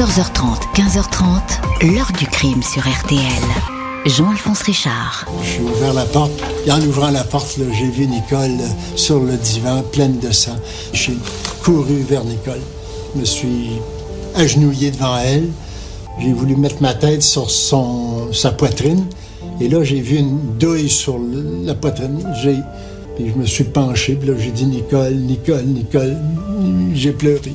[0.00, 3.20] 14h30, 15h30, l'heure du crime sur RTL.
[4.06, 5.26] Jean-Alphonse Richard.
[5.42, 6.32] J'ai ouvert la porte
[6.64, 8.56] et en ouvrant la porte, j'ai vu Nicole
[8.96, 10.56] sur le divan, pleine de sang.
[10.94, 11.12] J'ai
[11.62, 12.62] couru vers Nicole.
[13.14, 13.72] Je me suis
[14.36, 15.50] agenouillé devant elle.
[16.18, 19.04] J'ai voulu mettre ma tête sur sa poitrine.
[19.60, 21.18] Et là, j'ai vu une douille sur
[21.62, 22.26] la poitrine.
[22.42, 22.56] J'ai,
[23.16, 24.14] puis je me suis penché.
[24.14, 26.16] Puis j'ai dit Nicole, Nicole, Nicole.
[26.94, 27.52] J'ai pleuré.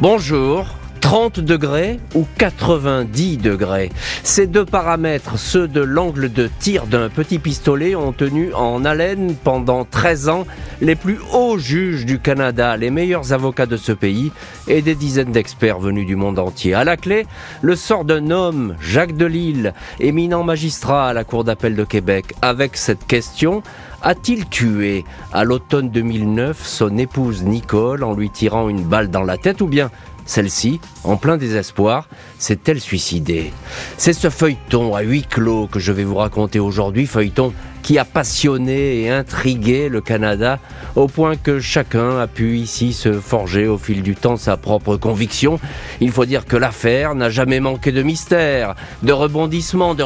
[0.00, 0.64] Bonjour.
[1.02, 3.90] 30 degrés ou 90 degrés?
[4.22, 9.34] Ces deux paramètres, ceux de l'angle de tir d'un petit pistolet, ont tenu en haleine
[9.34, 10.46] pendant 13 ans
[10.80, 14.32] les plus hauts juges du Canada, les meilleurs avocats de ce pays
[14.68, 16.72] et des dizaines d'experts venus du monde entier.
[16.72, 17.26] À la clé,
[17.60, 22.78] le sort d'un homme, Jacques Delisle, éminent magistrat à la Cour d'appel de Québec, avec
[22.78, 23.62] cette question
[24.02, 29.36] a-t-il tué à l'automne 2009 son épouse Nicole en lui tirant une balle dans la
[29.36, 29.90] tête ou bien
[30.26, 33.52] celle-ci, en plein désespoir, s'est-elle suicidée
[33.96, 38.04] C'est ce feuilleton à huis clos que je vais vous raconter aujourd'hui, feuilleton qui a
[38.04, 40.58] passionné et intrigué le Canada
[40.96, 44.96] au point que chacun a pu ici se forger au fil du temps sa propre
[44.96, 45.58] conviction.
[46.00, 50.04] Il faut dire que l'affaire n'a jamais manqué de mystère, de rebondissements, de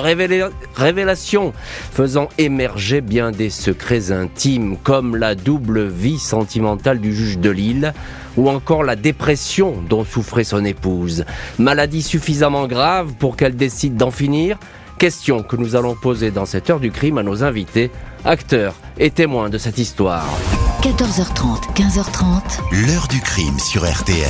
[0.76, 1.52] révélations,
[1.92, 7.92] faisant émerger bien des secrets intimes comme la double vie sentimentale du juge de Lille
[8.36, 11.24] ou encore la dépression dont souffrait son épouse.
[11.58, 14.58] Maladie suffisamment grave pour qu'elle décide d'en finir
[14.98, 17.90] Question que nous allons poser dans cette heure du crime à nos invités,
[18.24, 20.26] acteurs et témoins de cette histoire.
[20.82, 22.86] 14h30, 15h30.
[22.86, 24.28] L'heure du crime sur RTL.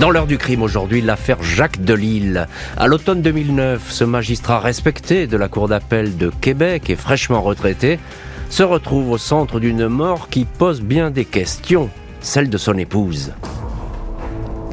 [0.00, 2.48] Dans l'heure du crime aujourd'hui, l'affaire Jacques Delisle.
[2.76, 7.98] À l'automne 2009, ce magistrat respecté de la Cour d'appel de Québec et fraîchement retraité
[8.48, 11.90] se retrouve au centre d'une mort qui pose bien des questions,
[12.20, 13.32] celle de son épouse.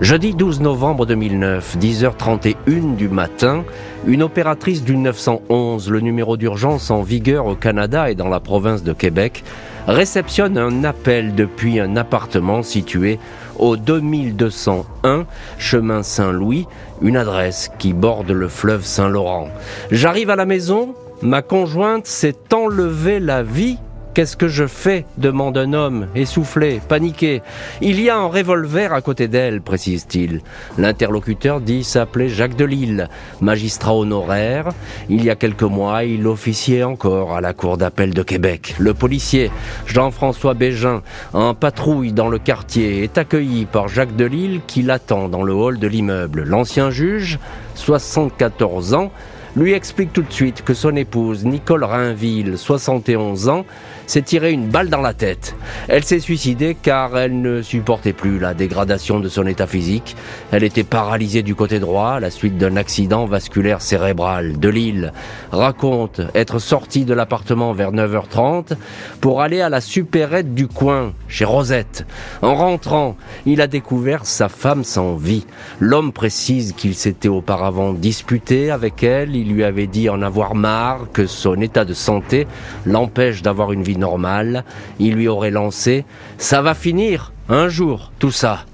[0.04, 3.64] Jeudi 12 novembre 2009, 10h31 du matin,
[4.06, 8.83] une opératrice du 911, le numéro d'urgence en vigueur au Canada et dans la province
[8.83, 9.45] de Québec,
[9.88, 13.17] réceptionne un appel depuis un appartement situé
[13.58, 15.26] au 2201
[15.58, 16.67] chemin Saint-Louis,
[17.02, 19.48] une adresse qui borde le fleuve Saint-Laurent.
[19.89, 23.77] J'arrive à la maison, ma conjointe s'est enlevée la vie
[24.14, 27.42] Qu'est-ce que je fais demande un homme, essoufflé, paniqué.
[27.82, 30.42] Il y a un revolver à côté d'elle, précise-t-il.
[30.78, 33.10] L'interlocuteur dit s'appeler Jacques Delisle,
[33.42, 34.70] magistrat honoraire.
[35.10, 38.76] Il y a quelques mois, il officiait encore à la Cour d'appel de Québec.
[38.78, 39.50] Le policier,
[39.88, 41.02] Jean-François Bégin,
[41.34, 45.80] en patrouille dans le quartier, est accueilli par Jacques Delisle qui l'attend dans le hall
[45.80, 46.44] de l'immeuble.
[46.44, 47.40] L'ancien juge,
[47.74, 49.12] 74 ans,
[49.56, 53.66] lui explique tout de suite que son épouse, Nicole Rainville, 71 ans,
[54.08, 55.55] s'est tiré une balle dans la tête.
[55.87, 60.15] Elle s'est suicidée car elle ne supportait plus la dégradation de son état physique.
[60.52, 64.59] Elle était paralysée du côté droit à la suite d'un accident vasculaire cérébral.
[64.59, 65.14] De Lille
[65.52, 68.73] raconte être sortie de l'appartement vers 9h30
[69.21, 72.05] pour aller à la supérette du coin, chez Rosette.
[72.41, 73.15] En rentrant,
[73.45, 75.45] il a découvert sa femme sans vie.
[75.80, 81.08] L'homme précise qu'il s'était auparavant disputé avec elle, il lui avait dit en avoir marre,
[81.11, 82.47] que son état de santé
[82.85, 84.64] l'empêche d'avoir une vie normal,
[84.99, 85.99] il lui aurait lancé⁇
[86.37, 88.65] Ça va finir, un jour, tout ça!⁇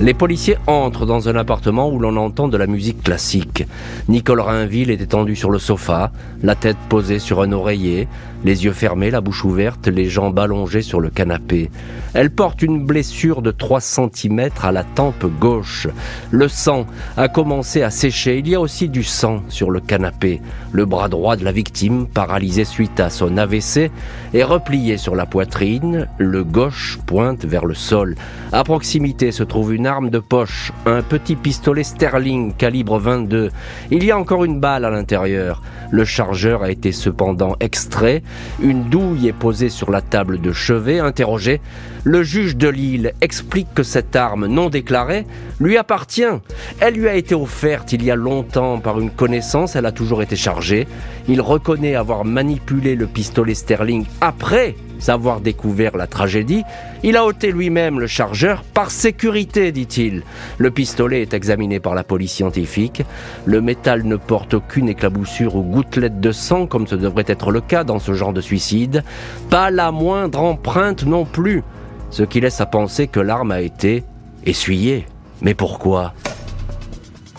[0.00, 3.64] les policiers entrent dans un appartement où l'on entend de la musique classique.
[4.08, 6.12] Nicole Rainville est étendue sur le sofa,
[6.42, 8.08] la tête posée sur un oreiller,
[8.44, 11.70] les yeux fermés, la bouche ouverte, les jambes allongées sur le canapé.
[12.14, 15.88] Elle porte une blessure de 3 cm à la tempe gauche.
[16.30, 18.38] Le sang a commencé à sécher.
[18.38, 20.40] Il y a aussi du sang sur le canapé.
[20.72, 23.90] Le bras droit de la victime, paralysé suite à son AVC,
[24.34, 26.06] est replié sur la poitrine.
[26.18, 28.14] Le gauche pointe vers le sol.
[28.52, 33.50] À proximité se trouve une arme de poche, un petit pistolet Sterling calibre 22.
[33.90, 35.62] Il y a encore une balle à l'intérieur.
[35.90, 38.22] Le chargeur a été cependant extrait.
[38.60, 40.98] Une douille est posée sur la table de chevet.
[40.98, 41.62] Interrogé,
[42.04, 45.24] le juge de Lille explique que cette arme non déclarée
[45.58, 46.34] lui appartient.
[46.80, 49.74] Elle lui a été offerte il y a longtemps par une connaissance.
[49.74, 50.86] Elle a toujours été chargée.
[51.28, 56.64] Il reconnaît avoir manipulé le pistolet Sterling après savoir découvert la tragédie,
[57.02, 60.22] il a ôté lui-même le chargeur par sécurité, dit-il.
[60.58, 63.02] Le pistolet est examiné par la police scientifique.
[63.44, 67.60] Le métal ne porte aucune éclaboussure ou gouttelette de sang, comme ce devrait être le
[67.60, 69.04] cas dans ce genre de suicide.
[69.50, 71.62] Pas la moindre empreinte non plus.
[72.10, 74.02] Ce qui laisse à penser que l'arme a été
[74.44, 75.06] essuyée.
[75.42, 76.14] Mais pourquoi?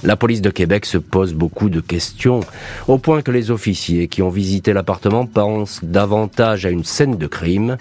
[0.04, 2.42] La police de Québec se pose beaucoup de questions,
[2.88, 7.28] au point que les officiers qui ont visité l'appartement pensent davantage à une scène de
[7.28, 7.78] crime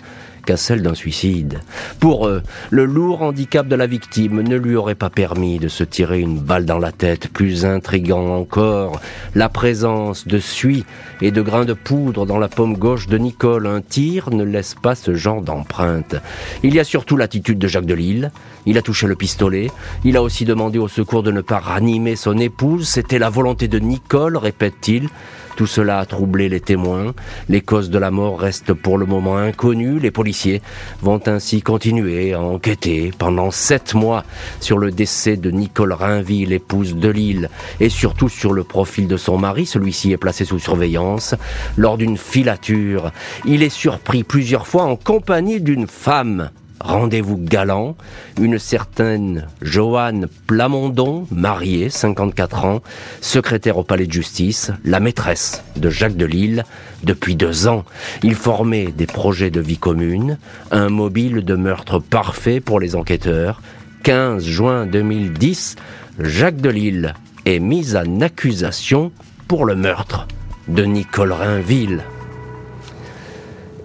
[0.49, 1.61] qu'à celle d'un suicide.
[2.00, 5.85] Pour eux, le lourd handicap de la victime ne lui aurait pas permis de se
[5.85, 7.29] tirer une balle dans la tête.
[7.29, 8.99] Plus intrigant encore,
[9.35, 10.87] la présence de suie
[11.21, 13.67] et de grains de poudre dans la paume gauche de Nicole.
[13.67, 16.17] Un tir ne laisse pas ce genre d'empreinte.
[16.62, 18.33] Il y a surtout l'attitude de Jacques Delisle.
[18.65, 19.71] Il a touché le pistolet.
[20.03, 22.89] Il a aussi demandé au secours de ne pas ranimer son épouse.
[22.89, 25.11] C'était la volonté de Nicole, répète-t-il.
[25.58, 27.14] Tout cela a troublé les témoins.
[27.49, 29.99] Les causes de la mort restent pour le moment inconnues.
[29.99, 30.62] Les policiers
[31.02, 34.22] vont ainsi continuer à enquêter pendant sept mois
[34.60, 37.50] sur le décès de Nicole Rainville, épouse de Lille,
[37.81, 39.66] et surtout sur le profil de son mari.
[39.66, 41.34] Celui-ci est placé sous surveillance.
[41.76, 43.11] Lors d'une filature,
[43.44, 47.96] il est surpris plusieurs fois en compagnie d'une femme rendez-vous galant,
[48.40, 52.82] une certaine Joanne Plamondon, mariée, 54 ans,
[53.20, 56.64] secrétaire au palais de justice, la maîtresse de Jacques Delisle
[57.02, 57.84] depuis deux ans.
[58.22, 60.38] Il formait des projets de vie commune,
[60.70, 63.60] un mobile de meurtre parfait pour les enquêteurs.
[64.04, 65.76] 15 juin 2010,
[66.20, 67.14] Jacques Delisle
[67.44, 69.12] est mis en accusation
[69.46, 70.26] pour le meurtre
[70.69, 72.02] de Nicole Rainville.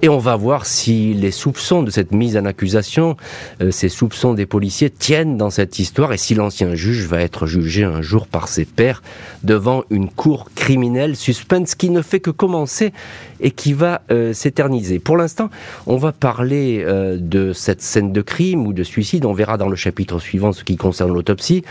[0.04, 3.16] Et on va voir si les soupçons de cette mise en accusation,
[3.62, 7.46] euh, ces soupçons des policiers tiennent dans cette histoire et si l'ancien juge va être
[7.46, 9.02] jugé un jour par ses pairs
[9.46, 11.16] devant une cour criminelle.
[11.16, 12.92] Suspense qui ne fait que commencer
[13.40, 15.00] et qui va euh, s'éterniser.
[15.00, 15.50] Pour l'instant,
[15.88, 19.24] on va parler euh, de cette scène de crime ou de suicide.
[19.24, 21.64] On verra dans le chapitre suivant ce qui concerne l'autopsie.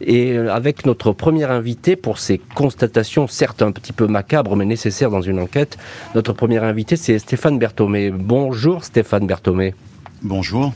[0.00, 5.10] Et avec notre premier invité pour ces constatations, certes un petit peu macabres, mais nécessaires
[5.10, 5.78] dans une enquête,
[6.16, 9.74] notre premier invité, c'est Stéphane Bertrand Bonjour Stéphane Berthomé.
[10.26, 10.72] Bonjour.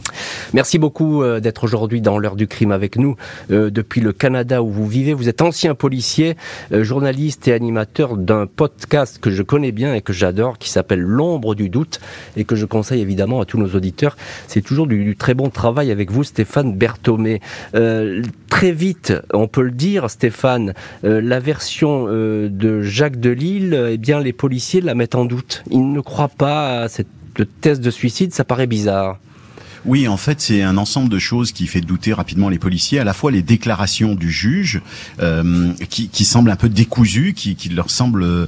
[0.55, 3.17] Merci beaucoup euh, d'être aujourd'hui dans l'heure du crime avec nous.
[3.51, 6.37] Euh, depuis le Canada où vous vivez, vous êtes ancien policier,
[6.71, 11.01] euh, journaliste et animateur d'un podcast que je connais bien et que j'adore, qui s'appelle
[11.01, 11.99] L'ombre du doute
[12.37, 14.17] et que je conseille évidemment à tous nos auditeurs.
[14.47, 17.41] C'est toujours du, très bon travail avec vous, Stéphane Berthomé.
[17.73, 24.33] très vite, on peut le dire, Stéphane, la version de Jacques Delisle, eh bien, les
[24.33, 25.65] policiers la mettent en doute.
[25.71, 27.09] Ils ne croient pas à cette
[27.61, 29.19] test de suicide, ça paraît bizarre.
[29.85, 32.99] Oui, en fait, c'est un ensemble de choses qui fait douter rapidement les policiers.
[32.99, 34.81] À la fois les déclarations du juge,
[35.21, 38.47] euh, qui, qui, semblent un peu décousues, qui, qui leur semblent euh,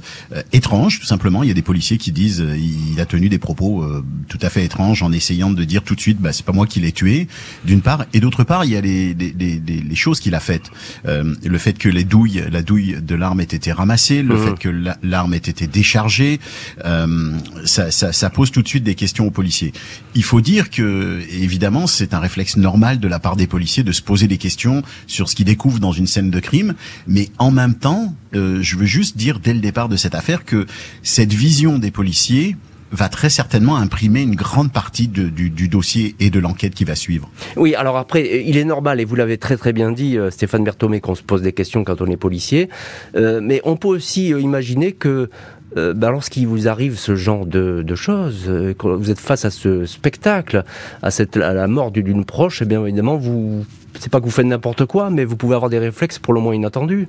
[0.51, 1.43] étranges, tout simplement.
[1.43, 4.37] Il y a des policiers qui disent euh, il a tenu des propos euh, tout
[4.41, 6.79] à fait étranges en essayant de dire tout de suite bah c'est pas moi qui
[6.79, 7.27] l'ai tué,
[7.65, 10.39] d'une part, et d'autre part, il y a les, les, les, les choses qu'il a
[10.39, 10.69] faites.
[11.05, 14.45] le fait que les douilles, la douille de l'arme ait été ramassée, le mmh.
[14.45, 14.69] fait que
[15.01, 16.39] l'arme ait été déchargée,
[16.83, 19.73] ça, ça, ça pose tout de suite des questions aux policiers.
[20.15, 23.91] Il faut dire que évidemment, c'est un réflexe normal de la part des policiers de
[23.91, 26.73] se poser des questions sur ce qu'ils découvrent dans une scène de crime.
[27.07, 30.45] Mais en même temps, euh, je veux juste dire dès le départ de cette affaire
[30.45, 30.65] que
[31.01, 32.55] cette vision des policiers
[32.91, 37.31] va très certainement imprimer une grande partie du, dossier et de l'enquête qui va suivre.
[37.55, 40.63] Oui, alors après, il est normal, et vous l'avez très très bien dit, euh, Stéphane
[40.63, 42.69] Berthomé, qu'on se pose des questions quand on est policier,
[43.15, 45.31] euh, mais on peut aussi imaginer que
[45.77, 49.49] euh, bah, lorsqu'il vous arrive ce genre de, choses, euh, quand vous êtes face à
[49.49, 50.63] ce spectacle,
[51.01, 53.65] à, cette, à la mort d'une proche, eh bien évidemment, vous,
[53.99, 56.41] c'est pas que vous faites n'importe quoi, mais vous pouvez avoir des réflexes pour le
[56.41, 57.07] moins inattendus.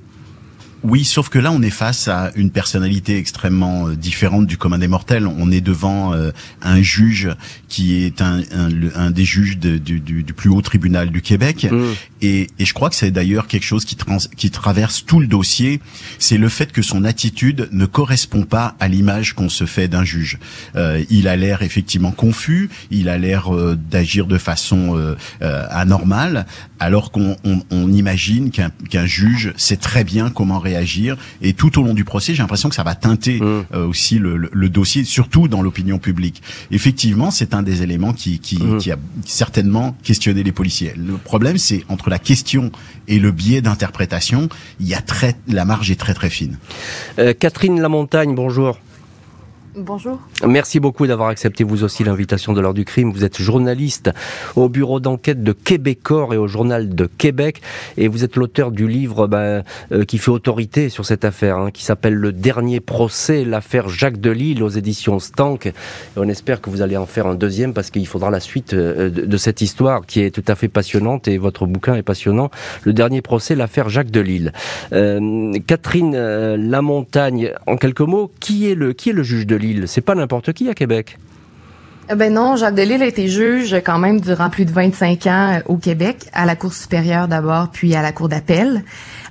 [0.87, 4.77] Oui, sauf que là, on est face à une personnalité extrêmement euh, différente du commun
[4.77, 5.25] des mortels.
[5.25, 6.29] On est devant euh,
[6.61, 7.29] un juge
[7.69, 8.41] qui est un,
[8.93, 11.67] un, des juges du, du, plus haut tribunal du Québec.
[11.71, 11.83] Mm.
[12.21, 15.25] Et, et, je crois que c'est d'ailleurs quelque chose qui, trans, qui traverse tout le
[15.25, 15.81] dossier.
[16.19, 20.03] C'est le fait que son attitude ne correspond pas à l'image qu'on se fait d'un
[20.03, 20.37] juge.
[20.75, 23.49] Euh, il a l'air effectivement confus, il a l'air
[23.89, 26.45] d'agir de façon anormale,
[26.79, 31.17] alors qu'on on, on imagine qu'un juge sait très bien comment réagir.
[31.41, 33.65] Et tout au long du procès, j'ai l'impression que ça va teinter mmh.
[33.73, 36.41] euh, aussi le, le, dossier, surtout dans l'opinion publique.
[36.71, 38.77] Effectivement, c'est un des éléments qui, qui, mmh.
[38.77, 40.93] qui, a certainement questionné les policiers.
[40.97, 42.71] Le problème, c'est entre la question
[43.07, 46.57] et le biais d'interprétation, il y a très, la marge est très très fine.
[47.19, 48.79] Euh, Catherine Lamontagne, bonjour.
[49.77, 50.19] Bonjour.
[50.47, 53.11] Merci beaucoup d'avoir accepté vous aussi l'invitation de l'heure du crime.
[53.11, 54.09] Vous êtes journaliste
[54.55, 57.61] au bureau d'enquête de Québecor et au journal de Québec
[57.97, 61.71] et vous êtes l'auteur du livre bah, euh, qui fait autorité sur cette affaire, hein,
[61.71, 65.73] qui s'appelle Le dernier procès, l'affaire Jacques Delisle aux éditions Stank.
[66.15, 69.09] On espère que vous allez en faire un deuxième parce qu'il faudra la suite euh,
[69.09, 72.49] de, cette histoire qui est tout à fait passionnante et votre bouquin est passionnant.
[72.83, 74.53] Le dernier procès, l'affaire Jacques Delisle.
[74.93, 76.15] Euh, Catherine
[76.55, 80.15] Lamontagne, en quelques mots, qui est le qui est le juge de Lille c'est pas
[80.15, 81.17] n'importe qui à Québec.
[82.07, 85.53] Eh ben non, Jacques Delisle a été juge quand même durant plus de 25 ans
[85.53, 88.83] euh, au Québec, à la Cour supérieure d'abord, puis à la Cour d'appel.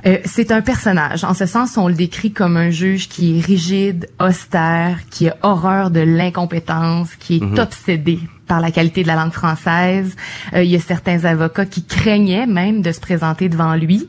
[0.06, 1.25] Euh, c'est un personnage.
[1.25, 5.37] En ce sens, on le décrit comme un juge qui est rigide, austère, qui a
[5.42, 7.58] horreur de l'incompétence, qui est mhm.
[7.58, 10.14] obsédé par la qualité de la langue française.
[10.52, 14.08] Euh, il y a certains avocats qui craignaient même de se présenter devant lui.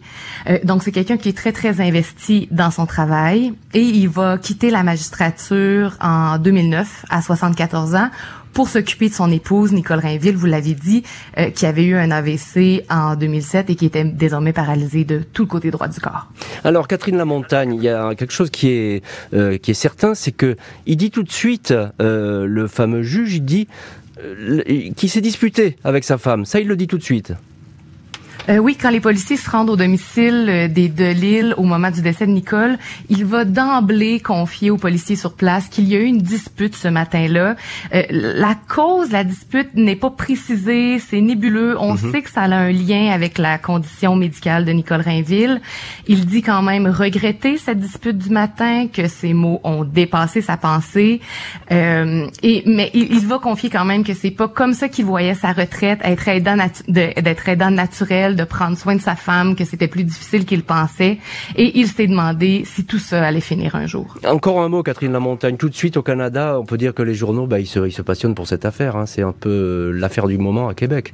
[0.65, 4.69] donc c'est quelqu'un qui est très très investi dans son travail et il va quitter
[4.69, 8.09] la magistrature en 2009 à 74 ans
[8.55, 11.03] pour s'occuper de son épouse, Nicole Rainville, vous l'avez dit,
[11.37, 15.43] euh, qui avait eu un AVC en 2007 et qui était désormais paralysée de tout
[15.43, 16.27] le côté droit du corps.
[16.63, 20.31] Alors, Catherine Lamontagne, il y a quelque chose qui est, euh, qui est certain, c'est
[20.31, 23.67] que il dit tout de suite, euh, le fameux juge, il dit,
[24.95, 26.45] qui s'est disputé avec sa femme.
[26.45, 27.33] Ça, il le dit tout de suite.
[28.49, 31.89] Euh, oui, quand les policiers se rendent au domicile euh, des de Lille au moment
[31.89, 32.77] du décès de Nicole,
[33.09, 36.87] il va d'emblée confier aux policiers sur place qu'il y a eu une dispute ce
[36.87, 37.55] matin-là.
[37.93, 41.75] Euh, la cause, la dispute n'est pas précisée, c'est nébuleux.
[41.79, 42.11] On mhm.
[42.11, 45.59] sait que ça a un lien avec la condition médicale de Nicole Rainville.
[46.07, 50.57] Il dit quand même regretter cette dispute du matin, que ses mots ont dépassé sa
[50.57, 51.19] pensée.
[51.71, 55.51] et mais il, va confier quand même que c'est pas comme ça qu'il voyait sa
[55.51, 60.03] retraite, être aidant d'être aidant naturel de prendre soin de sa femme, que c'était plus
[60.03, 61.17] difficile qu'il pensait.
[61.55, 64.17] Et il s'est demandé si tout ça allait finir un jour.
[64.25, 65.57] Encore un mot, Catherine Lamontagne.
[65.57, 68.01] Tout de suite au Canada, on peut dire que les journaux, bah, ils, se, se
[68.01, 68.95] passionnent pour cette affaire.
[68.95, 69.05] Hein.
[69.05, 71.13] C'est un peu l'affaire du moment à Québec.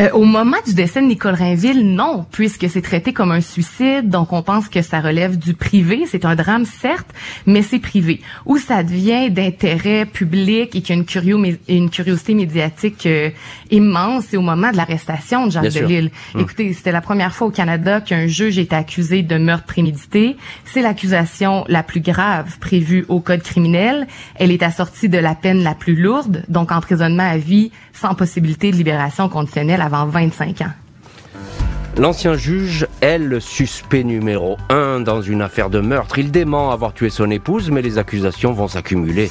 [0.00, 4.08] Euh, au moment du décès de Nicole Rainville, non, puisque c'est traité comme un suicide,
[4.08, 6.04] donc on pense que ça relève du privé.
[6.08, 7.06] C'est un drame, certes,
[7.46, 8.20] mais c'est privé.
[8.44, 13.30] Où ça devient d'intérêt public et qu'il y a une, une curiosité médiatique euh,
[13.70, 16.10] immense, c'est au moment de l'arrestation de Jacques Delisle.
[16.34, 16.40] Hum.
[16.40, 20.36] Écoutez, c'était la première fois au Canada qu'un juge est accusé de meurtre prémédité.
[20.64, 24.08] C'est l'accusation la plus grave prévue au Code criminel.
[24.34, 28.72] Elle est assortie de la peine la plus lourde, donc emprisonnement à vie sans possibilité
[28.72, 30.72] de libération conditionnelle avant 25 ans.
[31.96, 36.18] L'ancien juge est le suspect numéro un dans une affaire de meurtre.
[36.18, 39.30] Il dément avoir tué son épouse, mais les accusations vont s'accumuler.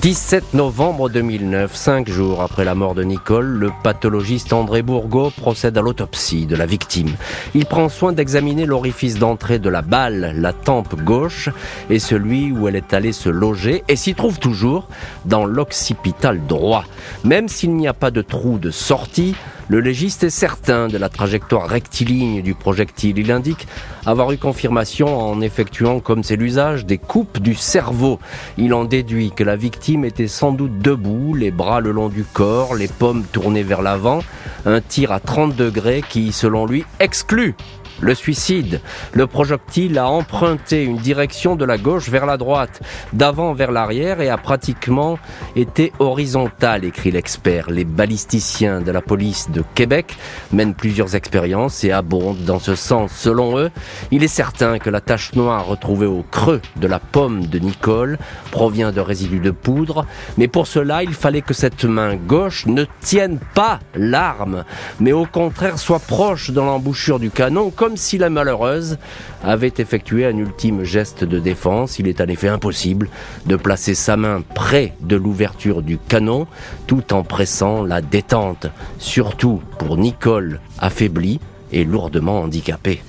[0.00, 5.76] 17 novembre 2009, cinq jours après la mort de Nicole, le pathologiste André Bourgault procède
[5.76, 7.14] à l'autopsie de la victime.
[7.54, 11.50] Il prend soin d'examiner l'orifice d'entrée de la balle, la tempe gauche,
[11.90, 14.88] et celui où elle est allée se loger, et s'y trouve toujours
[15.26, 16.84] dans l'occipital droit.
[17.22, 19.34] Même s'il n'y a pas de trou de sortie,
[19.68, 23.18] le légiste est certain de la trajectoire rectiligne du projectile.
[23.18, 23.66] Il indique
[24.04, 28.18] avoir eu confirmation en effectuant, comme c'est l'usage, des coupes du cerveau.
[28.58, 32.24] Il en déduit que la victime était sans doute debout, les bras le long du
[32.24, 34.20] corps, les pommes tournées vers l'avant,
[34.64, 37.56] un tir à 30 degrés qui, selon lui, exclut
[38.02, 38.80] le suicide.
[39.14, 42.82] Le projectile a emprunté une direction de la gauche vers la droite,
[43.12, 45.18] d'avant vers l'arrière et a pratiquement
[45.56, 47.70] été horizontal, écrit l'expert.
[47.70, 50.16] Les balisticiens de la police de Québec
[50.52, 53.12] mènent plusieurs expériences et abondent dans ce sens.
[53.12, 53.70] Selon eux,
[54.10, 58.18] il est certain que la tache noire retrouvée au creux de la pomme de Nicole
[58.50, 60.06] provient de résidus de poudre,
[60.36, 64.64] mais pour cela, il fallait que cette main gauche ne tienne pas l'arme,
[64.98, 68.98] mais au contraire soit proche dans l'embouchure du canon, comme si la malheureuse
[69.42, 71.98] avait effectué un ultime geste de défense.
[71.98, 73.08] Il est en effet impossible
[73.46, 76.46] de placer sa main près de l'ouverture du canon
[76.86, 78.66] tout en pressant la détente,
[78.98, 81.40] surtout pour Nicole affaiblie
[81.72, 83.02] et lourdement handicapée.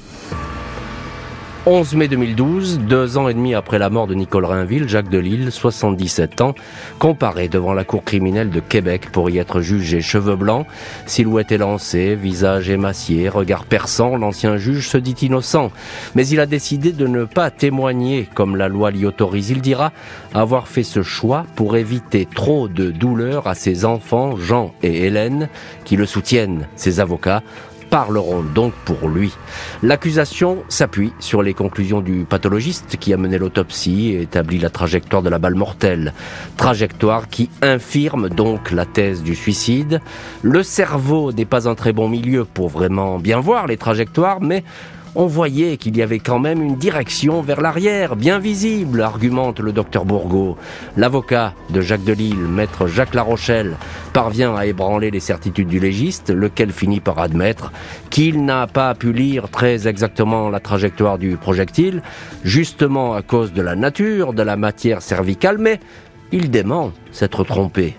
[1.66, 5.50] 11 mai 2012, deux ans et demi après la mort de Nicole Rainville, Jacques Delisle,
[5.50, 6.56] 77 ans,
[7.00, 10.02] comparé devant la cour criminelle de Québec pour y être jugé.
[10.02, 10.68] Cheveux blancs,
[11.06, 15.72] silhouette élancée, visage émacié, regard perçant, l'ancien juge se dit innocent.
[16.16, 19.52] Mais il a décidé de ne pas témoigner comme la loi l'y autorise.
[19.52, 19.94] Il dira
[20.34, 25.48] avoir fait ce choix pour éviter trop de douleur à ses enfants, Jean et Hélène,
[25.86, 26.68] qui le soutiennent.
[26.76, 27.42] Ses avocats
[27.94, 29.32] parleront donc pour lui.
[29.84, 35.22] L'accusation s'appuie sur les conclusions du pathologiste qui a mené l'autopsie et établi la trajectoire
[35.22, 36.16] de la balle mortelle.
[36.58, 40.02] Trajectoire qui infirme donc la thèse du suicide.
[40.42, 44.64] Le cerveau n'est pas un très bon milieu pour vraiment bien voir les trajectoires, mais
[45.16, 49.72] on voyait qu'il y avait quand même une direction vers l'arrière, bien visible, argumente le
[49.72, 50.58] docteur Bourgault.
[50.98, 53.78] L'avocat de Jacques Delisle, maître Jacques Larochelle,
[54.14, 57.72] parvient à ébranler les certitudes du légiste, lequel finit par admettre
[58.10, 62.02] qu'il n'a pas pu lire très exactement la trajectoire du projectile,
[62.44, 65.80] justement à cause de la nature de la matière cervicale, mais
[66.32, 67.96] il dément s'être trompé.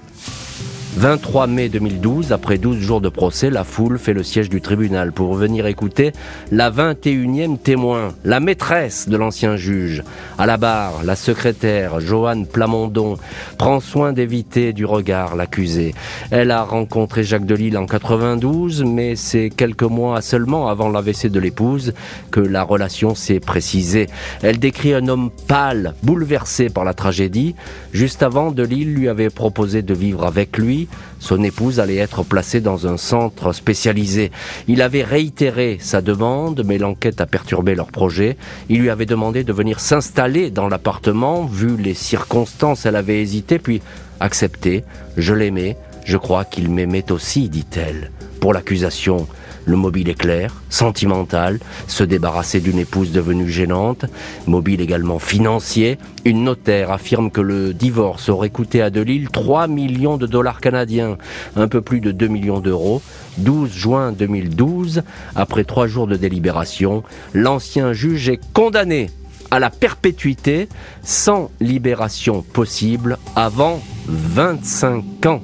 [0.96, 5.10] 23 mai 2012, après 12 jours de procès, la foule fait le siège du tribunal
[5.10, 6.12] pour venir écouter
[6.52, 10.04] la 21e témoin, la maîtresse de l'ancien juge.
[10.38, 13.16] À la barre, la secrétaire, Joanne Plamondon,
[13.58, 15.96] prend soin d'éviter du regard l'accusé.
[16.30, 21.40] Elle a rencontré Jacques Delisle en 92, mais c'est quelques mois seulement avant l'AVC de
[21.40, 21.92] l'épouse
[22.30, 24.06] que la relation s'est précisée.
[24.42, 27.56] Elle décrit un homme pâle, bouleversé par la tragédie.
[27.92, 30.83] Juste avant, Delisle lui avait proposé de vivre avec lui
[31.18, 34.30] son épouse allait être placée dans un centre spécialisé.
[34.68, 38.36] Il avait réitéré sa demande, mais l'enquête a perturbé leur projet.
[38.68, 41.44] Il lui avait demandé de venir s'installer dans l'appartement.
[41.46, 43.80] Vu les circonstances, elle avait hésité, puis
[44.20, 44.84] accepté.
[45.16, 45.76] Je l'aimais.
[46.04, 48.10] Je crois qu'il m'aimait aussi, dit-elle.
[48.40, 49.26] Pour l'accusation,
[49.66, 54.04] le mobile est clair, sentimental, se débarrasser d'une épouse devenue gênante,
[54.46, 55.98] mobile également financier.
[56.24, 61.16] Une notaire affirme que le divorce aurait coûté à Delille 3 millions de dollars canadiens,
[61.56, 63.02] un peu plus de 2 millions d'euros.
[63.38, 65.02] 12 juin 2012,
[65.34, 67.02] après trois jours de délibération,
[67.32, 69.10] l'ancien juge est condamné
[69.50, 70.68] à la perpétuité
[71.02, 75.42] sans libération possible avant 25 ans.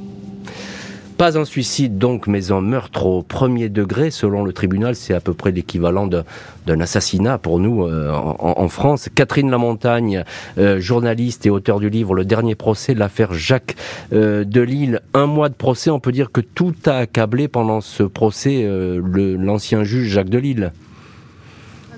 [1.21, 4.11] Pas un suicide donc, mais un meurtre au premier degré.
[4.11, 9.11] Selon le tribunal, c'est à peu près l'équivalent d'un assassinat pour nous euh, en, France.
[9.15, 10.25] Catherine Lamontagne,
[10.57, 13.77] euh, journaliste et auteur du livre Le dernier procès, l'affaire Jacques
[14.15, 15.03] euh, Delisle.
[15.13, 19.85] Un mois de procès, on peut dire que tout a accablé pendant ce procès l'ancien
[19.85, 20.31] juge Jacques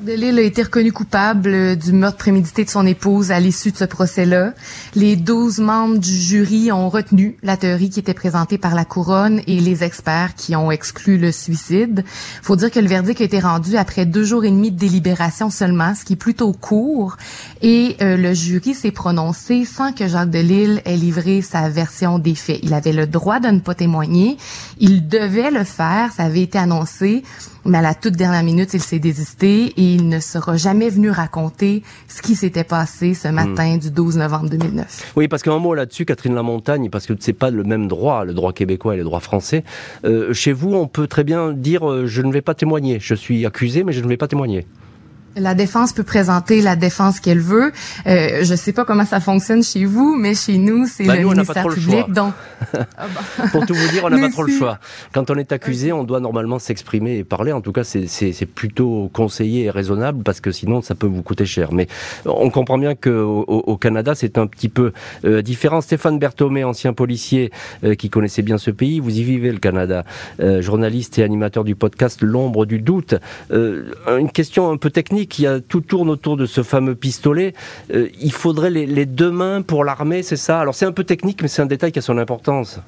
[0.03, 0.23] Delisle.
[0.23, 3.85] Delille a été reconnu coupable du meurtre prémédité de son épouse à l'issue de ce
[3.85, 4.53] procès-là.
[4.95, 9.41] Les douze membres du jury ont retenu la théorie qui était présentée par la couronne
[9.47, 12.05] et les experts qui ont exclu le suicide.
[12.43, 15.51] Faut dire que le verdict a été rendu après deux jours et demi de délibération
[15.51, 17.17] seulement, ce qui est plutôt court.
[17.61, 22.35] Et euh, le jury s'est prononcé sans que Jacques Delille ait livré sa version des
[22.35, 22.61] faits.
[22.63, 24.37] Il avait le droit de ne pas témoigner.
[24.79, 26.13] Il devait le faire.
[26.13, 27.23] Ça avait été annoncé.
[27.65, 31.11] Mais à la toute dernière minute, il s'est désisté et il ne sera jamais venu
[31.11, 33.79] raconter ce qui s'était passé ce matin hmm.
[33.79, 35.13] du 12 novembre 2009.
[35.17, 38.35] Oui, parce qu'un mot là-dessus, Catherine Lamontagne, parce que c'est pas le même droit, le
[38.35, 39.65] droit québécois et le droit français.
[40.05, 42.99] Euh, chez vous, on peut très bien dire euh, je ne vais pas témoigner.
[43.01, 44.67] Je suis accusé, mais je ne vais pas témoigner.
[45.37, 47.73] La défense peut présenter la défense qu'elle veut.
[48.07, 51.29] Euh, je sais pas comment ça fonctionne chez vous, mais chez nous, c'est bah, le
[51.29, 52.11] ministère public.
[52.11, 52.35] Donc,
[52.75, 53.45] ah bah.
[53.51, 54.79] pour tout vous dire, on n'a pas trop le choix.
[55.13, 57.53] Quand on est accusé, on doit normalement s'exprimer et parler.
[57.53, 61.47] En tout cas, c'est plutôt conseillé et raisonnable parce que sinon, ça peut vous coûter
[61.47, 61.73] cher.
[61.73, 61.89] Mais
[62.25, 64.93] on comprend bien que au, au Canada, c'est un petit peu
[65.25, 65.81] euh, différent.
[65.81, 67.51] Stéphane Berthomé, ancien policier
[67.85, 70.05] euh, qui connaissait bien ce pays, vous y vivez le Canada,
[70.41, 73.15] euh, journaliste et animateur du podcast L'ombre du doute.
[73.51, 77.55] une question un peu technique qui a, tout tourne autour de ce fameux pistolet.
[77.93, 80.61] Euh, il faudrait les, les deux mains pour l'armée, c'est ça?
[80.61, 82.81] Alors c'est un peu technique, mais c'est un détail qui a son importance.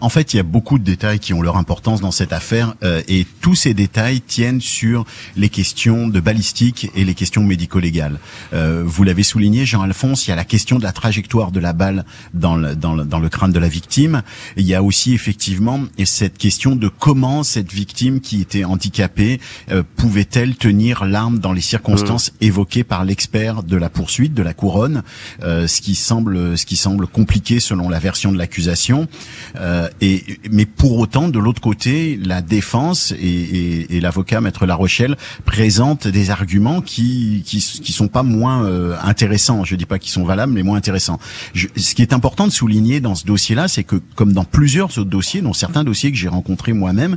[0.00, 2.74] En fait, il y a beaucoup de détails qui ont leur importance dans cette affaire
[2.82, 5.04] euh, et tous ces détails tiennent sur
[5.36, 8.18] les questions de balistique et les questions médico-légales.
[8.52, 11.72] Euh, vous l'avez souligné, Jean-Alphonse, il y a la question de la trajectoire de la
[11.72, 14.22] balle dans le, dans le, dans le crâne de la victime.
[14.56, 19.82] Il y a aussi effectivement cette question de comment cette victime qui était handicapée euh,
[19.96, 22.44] pouvait-elle tenir l'arme dans les circonstances mmh.
[22.44, 25.02] évoquées par l'expert de la poursuite de la couronne,
[25.42, 29.08] euh, ce qui semble ce qui semble compliqué selon la version de l'accusation.
[29.56, 34.66] Euh, et, mais pour autant, de l'autre côté, la défense et, et, et l'avocat Maître
[34.66, 39.64] La Rochelle présentent des arguments qui qui, qui sont pas moins euh, intéressants.
[39.64, 41.18] Je dis pas qu'ils sont valables, mais moins intéressants.
[41.54, 44.98] Je, ce qui est important de souligner dans ce dossier-là, c'est que comme dans plusieurs
[44.98, 47.16] autres dossiers, dont certains dossiers que j'ai rencontrés moi-même,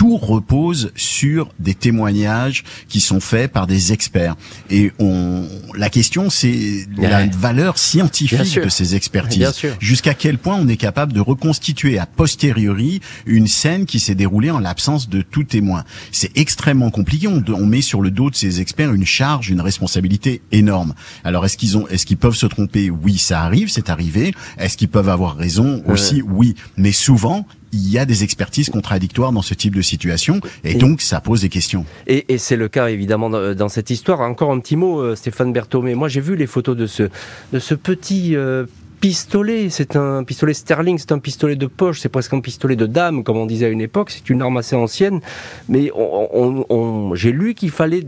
[0.00, 4.34] tout repose sur des témoignages qui sont faits par des experts.
[4.70, 9.52] Et on, la question, c'est la valeur scientifique de ces expertises.
[9.78, 14.50] Jusqu'à quel point on est capable de reconstituer a posteriori une scène qui s'est déroulée
[14.50, 15.84] en l'absence de tout témoin.
[16.12, 17.28] C'est extrêmement compliqué.
[17.28, 20.94] On, on, met sur le dos de ces experts une charge, une responsabilité énorme.
[21.24, 22.88] Alors, est-ce qu'ils ont, est-ce qu'ils peuvent se tromper?
[22.88, 24.32] Oui, ça arrive, c'est arrivé.
[24.56, 25.82] Est-ce qu'ils peuvent avoir raison?
[25.84, 26.54] Aussi Oui.
[26.78, 31.00] Mais souvent, il y a des expertises contradictoires dans ce type de situation et, donc
[31.00, 31.84] ça pose des questions.
[32.06, 34.20] Et, et c'est le cas évidemment dans, cette histoire.
[34.20, 35.94] Encore un petit mot, euh, Stéphane Berthomé.
[35.94, 37.04] Moi j'ai vu les photos de ce,
[37.52, 38.66] de ce petit euh,
[39.00, 39.70] pistolet.
[39.70, 43.24] C'est un pistolet Sterling, c'est un pistolet de poche, c'est presque un pistolet de dame,
[43.24, 44.10] comme on disait à une époque.
[44.10, 45.20] C'est une arme assez ancienne.
[45.68, 48.06] Mais on, on, j'ai lu qu'il fallait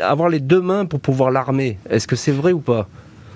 [0.00, 1.78] avoir les deux mains pour pouvoir l'armer.
[1.90, 2.88] Est-ce que c'est vrai ou pas?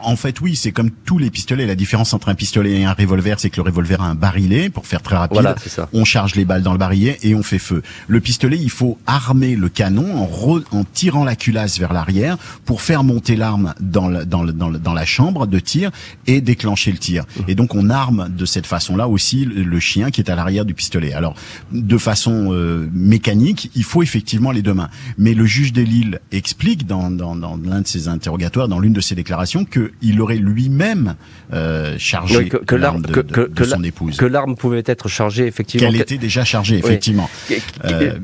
[0.05, 1.67] En fait, oui, c'est comme tous les pistolets.
[1.67, 4.69] La différence entre un pistolet et un revolver, c'est que le revolver a un barillet,
[4.71, 5.35] pour faire très rapide.
[5.41, 5.89] Voilà, ça.
[5.93, 7.83] On charge les balles dans le barillet et on fait feu.
[8.09, 12.37] Le pistolet, il faut armer le canon en, re- en tirant la culasse vers l'arrière
[12.65, 15.91] pour faire monter l'arme dans, le- dans, dans, dans la chambre de tir
[16.27, 17.25] et déclencher le tir.
[17.49, 20.65] Et donc on arme de cette façon-là aussi le, le chien qui est à l'arrière
[20.65, 21.13] du pistolet.
[21.13, 21.35] Alors
[21.73, 24.89] de façon euh, mécanique, il faut effectivement les deux mains.
[25.19, 28.93] Mais le juge de Lille explique dans, dans, dans l'un de ses interrogatoires, dans l'une
[28.93, 29.65] de ses déclarations,
[30.01, 31.15] qu'il aurait lui-même
[31.53, 34.17] euh, chargé Oui, que, que l'arme de, son épouse.
[34.17, 35.89] que l'arme pouvait être chargée effectivement.
[35.91, 37.29] Qu'elle était déjà chargée, effectivement.
[37.51, 37.59] Oui.
[37.85, 38.15] Euh,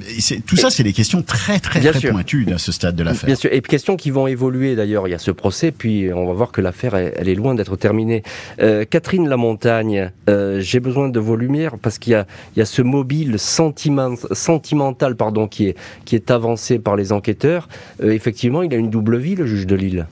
[0.46, 2.10] tout ça, c'est des questions très très Bien très sûr.
[2.10, 3.26] pointues à ce stade de l'affaire.
[3.26, 5.06] Bien sûr, et questions qui vont évoluer d'ailleurs.
[5.06, 7.54] Il y a ce procès, puis on va voir que l'affaire, elle, elle est loin
[7.54, 8.22] d'être terminée.
[8.60, 12.26] Euh, Catherine Lamontagne, euh, j'ai besoin de vos lumières parce qu'il y a,
[12.56, 17.12] il y a ce mobile sentiment, sentimental pardon, qui, est, qui est avancé par les
[17.12, 17.68] enquêteurs.
[18.02, 20.06] Euh, effectivement, il a une double vie, le juge de Lille.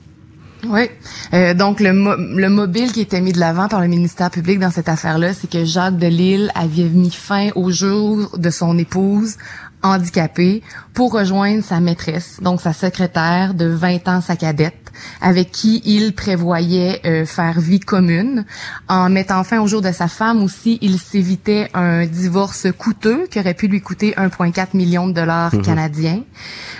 [0.69, 0.89] Oui.
[1.33, 4.59] Euh, donc le, mo- le mobile qui était mis de l'avant par le ministère public
[4.59, 9.35] dans cette affaire-là, c'est que Jacques Delisle avait mis fin au jour de son épouse
[9.83, 10.63] handicapée
[10.93, 16.13] pour rejoindre sa maîtresse, donc sa secrétaire de 20 ans, sa cadette, avec qui il
[16.13, 18.45] prévoyait euh, faire vie commune.
[18.89, 23.39] En mettant fin au jour de sa femme aussi, il s'évitait un divorce coûteux qui
[23.39, 26.23] aurait pu lui coûter 1,4 million de dollars canadiens.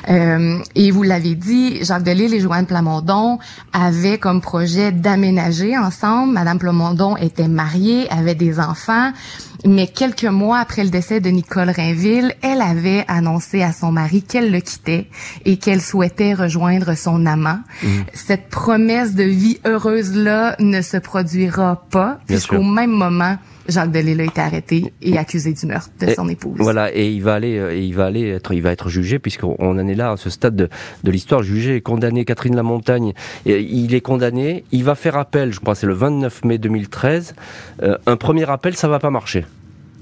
[0.09, 3.37] Euh, et vous l'avez dit, Jacques Delisle et Joanne Plamondon
[3.73, 6.33] avaient comme projet d'aménager ensemble.
[6.33, 9.11] Madame Plamondon était mariée, avait des enfants,
[9.65, 14.21] mais quelques mois après le décès de Nicole Rainville, elle avait annoncé à son mari
[14.23, 15.07] qu'elle le quittait
[15.45, 17.59] et qu'elle souhaitait rejoindre son amant.
[18.13, 23.37] Cette promesse de vie heureuse-là ne se produira pas, puisqu'au même moment,
[23.69, 26.55] Jacques Delisle a été arrêté et accusé du meurtre de Et- son épouse.
[26.57, 29.19] Voilà, et il va aller, euh, et il va aller être, il va être jugé
[29.19, 30.69] puisqu'on on en est là à ce stade de,
[31.03, 32.23] de l'histoire, jugé et condamné.
[32.23, 33.11] Catherine Lamontagne,
[33.45, 34.63] et il est condamné.
[34.71, 37.35] Il va faire appel, je crois, c'est le 29 mai 2013.
[37.83, 39.45] Euh, un premier appel, ça va pas marcher.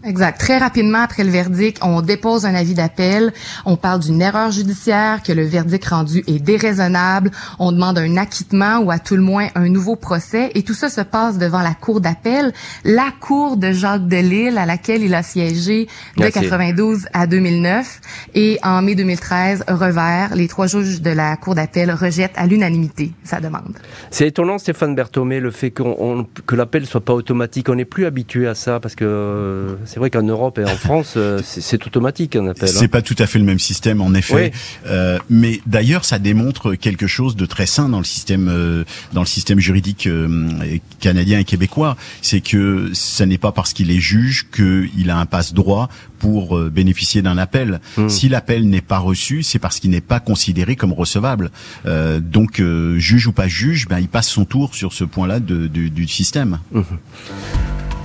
[0.06, 0.38] Exact.
[0.40, 3.34] Très rapidement après le verdict, on dépose un avis d'appel.
[3.66, 7.32] On parle d'une erreur judiciaire, que le verdict rendu est déraisonnable.
[7.58, 10.52] On demande un acquittement ou à tout le moins un nouveau procès.
[10.54, 14.66] Et tout ça se passe devant la cour d'appel, la cour de Jacques Delisle à
[14.66, 15.88] laquelle il a siégé
[16.18, 18.00] de c'est- 92 à 2009.
[18.36, 23.12] Et en mai 2013, revers, les trois juges de la cour d'appel rejettent à l'unanimité
[23.24, 23.76] sa demande.
[24.12, 27.70] C'est étonnant, Stéphane Berthomé, le fait qu'on, on- que l'appel soit pas automatique.
[27.70, 30.76] On n'est plus habitué à ça parce que euh, c'est vrai qu'en Europe et en
[30.76, 32.68] France, euh, c'est, c'est automatique un appel.
[32.68, 32.72] hein.
[32.76, 34.52] C'est pas tout à fait le même système, en effet.
[34.88, 39.22] Euh, mais d'ailleurs, ça démontre quelque chose de très sain dans le système, euh, dans
[39.22, 41.96] le système juridique euh, canadien et québécois.
[42.22, 45.88] C'est que ça n'est pas parce qu'il est juge qu'il a un passe droit
[46.20, 47.80] pour euh, bénéficier d'un appel.
[47.96, 48.10] Hmm.
[48.10, 51.52] Si l'appel n'est pas reçu, c'est parce qu'il n'est pas considéré comme recevable.
[51.86, 55.40] Euh, donc, euh, juge ou pas juge, ben il passe son tour sur ce point-là
[55.40, 56.60] de- du- du système.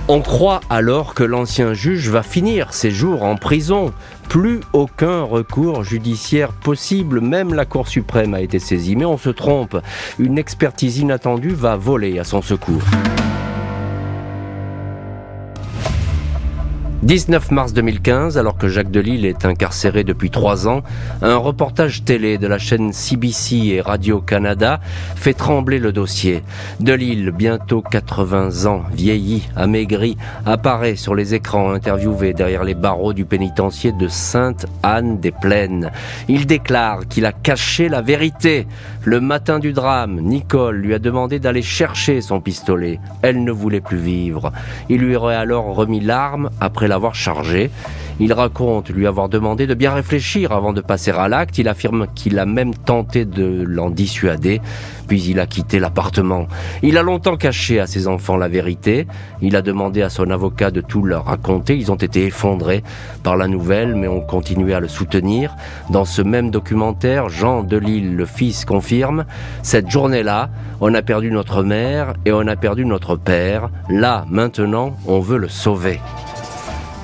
[0.07, 3.93] On croit alors que l'ancien juge va finir ses jours en prison.
[4.29, 8.95] Plus aucun recours judiciaire possible, même la Cour suprême a été saisie.
[8.95, 9.77] Mais on se trompe,
[10.19, 12.83] une expertise inattendue va voler à son secours.
[17.03, 20.83] 19 mars 2015, alors que Jacques Delisle est incarcéré depuis trois ans,
[21.23, 24.79] un reportage télé de la chaîne CBC et Radio-Canada
[25.15, 26.43] fait trembler le dossier.
[26.79, 33.25] Delisle, bientôt 80 ans, vieilli, amaigri, apparaît sur les écrans interviewé derrière les barreaux du
[33.25, 35.89] pénitencier de Sainte-Anne-des-Plaines.
[36.27, 38.67] Il déclare qu'il a caché la vérité.
[39.05, 42.99] Le matin du drame, Nicole lui a demandé d'aller chercher son pistolet.
[43.23, 44.51] Elle ne voulait plus vivre.
[44.87, 47.71] Il lui aurait alors remis l'arme après l'avoir chargée.
[48.19, 51.57] Il raconte lui avoir demandé de bien réfléchir avant de passer à l'acte.
[51.57, 54.61] Il affirme qu'il a même tenté de l'en dissuader,
[55.07, 56.47] puis il a quitté l'appartement.
[56.83, 59.07] Il a longtemps caché à ses enfants la vérité.
[59.41, 61.75] Il a demandé à son avocat de tout leur raconter.
[61.75, 62.83] Ils ont été effondrés
[63.23, 65.55] par la nouvelle, mais ont continué à le soutenir.
[65.89, 69.25] Dans ce même documentaire, Jean Delisle, le fils, confirme
[69.63, 70.49] Cette journée-là,
[70.79, 73.69] on a perdu notre mère et on a perdu notre père.
[73.89, 75.99] Là, maintenant, on veut le sauver.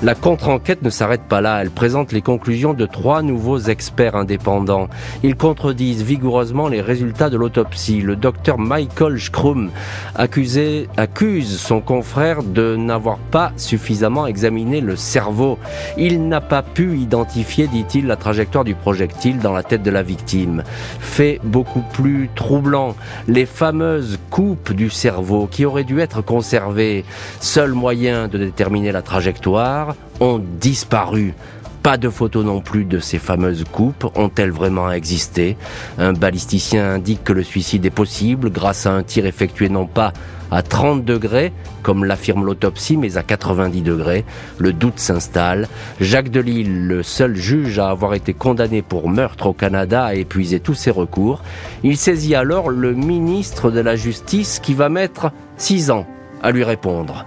[0.00, 4.88] La contre-enquête ne s'arrête pas là, elle présente les conclusions de trois nouveaux experts indépendants.
[5.24, 8.00] Ils contredisent vigoureusement les résultats de l'autopsie.
[8.00, 9.72] Le docteur Michael Schrum
[10.14, 15.58] accusé, accuse son confrère de n'avoir pas suffisamment examiné le cerveau.
[15.96, 20.04] Il n'a pas pu identifier, dit-il, la trajectoire du projectile dans la tête de la
[20.04, 20.62] victime.
[21.00, 22.94] Fait beaucoup plus troublant,
[23.26, 27.04] les fameuses coupes du cerveau qui auraient dû être conservées,
[27.40, 29.87] seul moyen de déterminer la trajectoire,
[30.20, 31.34] ont disparu.
[31.82, 34.10] Pas de photos non plus de ces fameuses coupes.
[34.16, 35.56] Ont-elles vraiment existé?
[35.96, 40.12] Un balisticien indique que le suicide est possible grâce à un tir effectué non pas
[40.50, 44.24] à 30 degrés, comme l'affirme l'autopsie, mais à 90 degrés.
[44.58, 45.68] Le doute s'installe.
[46.00, 50.60] Jacques Delisle, le seul juge à avoir été condamné pour meurtre au Canada, a épuisé
[50.60, 51.42] tous ses recours.
[51.84, 56.06] Il saisit alors le ministre de la Justice qui va mettre 6 ans
[56.42, 57.24] à lui répondre.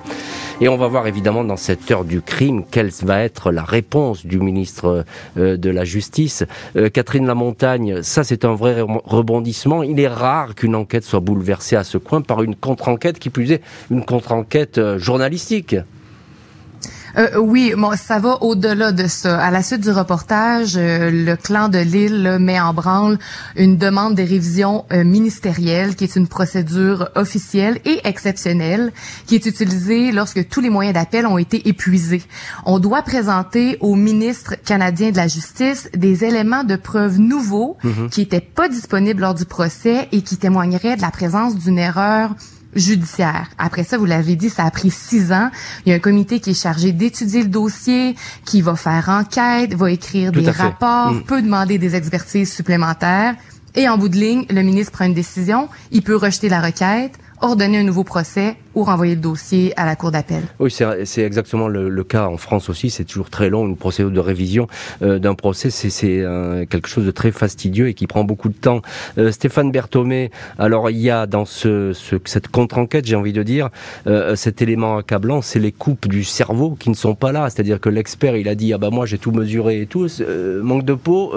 [0.63, 4.27] Et on va voir évidemment dans cette heure du crime quelle va être la réponse
[4.27, 5.03] du ministre
[5.35, 6.43] euh, de la Justice.
[6.75, 9.81] Euh, Catherine Lamontagne, ça c'est un vrai rebondissement.
[9.81, 13.51] Il est rare qu'une enquête soit bouleversée à ce point par une contre-enquête qui plus
[13.53, 15.75] est une contre-enquête euh, journalistique.
[17.17, 19.39] Euh, oui, bon, ça va au-delà de ça.
[19.39, 23.19] À la suite du reportage, euh, le clan de Lille met en branle
[23.55, 28.91] une demande de révision euh, ministérielle, qui est une procédure officielle et exceptionnelle,
[29.25, 32.23] qui est utilisée lorsque tous les moyens d'appel ont été épuisés.
[32.65, 38.09] On doit présenter au ministre canadien de la Justice des éléments de preuve nouveaux mm-hmm.
[38.09, 42.31] qui n'étaient pas disponibles lors du procès et qui témoigneraient de la présence d'une erreur
[42.75, 43.49] judiciaire.
[43.57, 45.49] Après ça, vous l'avez dit, ça a pris six ans.
[45.85, 49.73] Il y a un comité qui est chargé d'étudier le dossier, qui va faire enquête,
[49.73, 51.23] va écrire des rapports, mm.
[51.23, 53.35] peut demander des expertises supplémentaires.
[53.75, 57.17] Et en bout de ligne, le ministre prend une décision, il peut rejeter la requête,
[57.41, 60.43] ordonner un nouveau procès ou renvoyer le dossier à la cour d'appel.
[60.59, 62.89] Oui, c'est exactement le, cas en France aussi.
[62.89, 64.67] C'est toujours très long, une procédure de révision
[65.01, 65.69] euh, d'un procès.
[65.69, 68.81] C'est euh, quelque chose de très fastidieux et qui prend beaucoup de temps.
[69.17, 71.93] Euh, Stéphane Berthomé, alors il y a dans ce,
[72.25, 73.69] cette contre-enquête, j'ai envie de dire,
[74.35, 77.49] cet élément accablant, c'est les coupes du cerveau qui ne sont pas là.
[77.49, 80.07] C'est-à-dire que l'expert, il a dit, ah bah moi j'ai tout mesuré et tout.
[80.63, 81.33] manque de peau,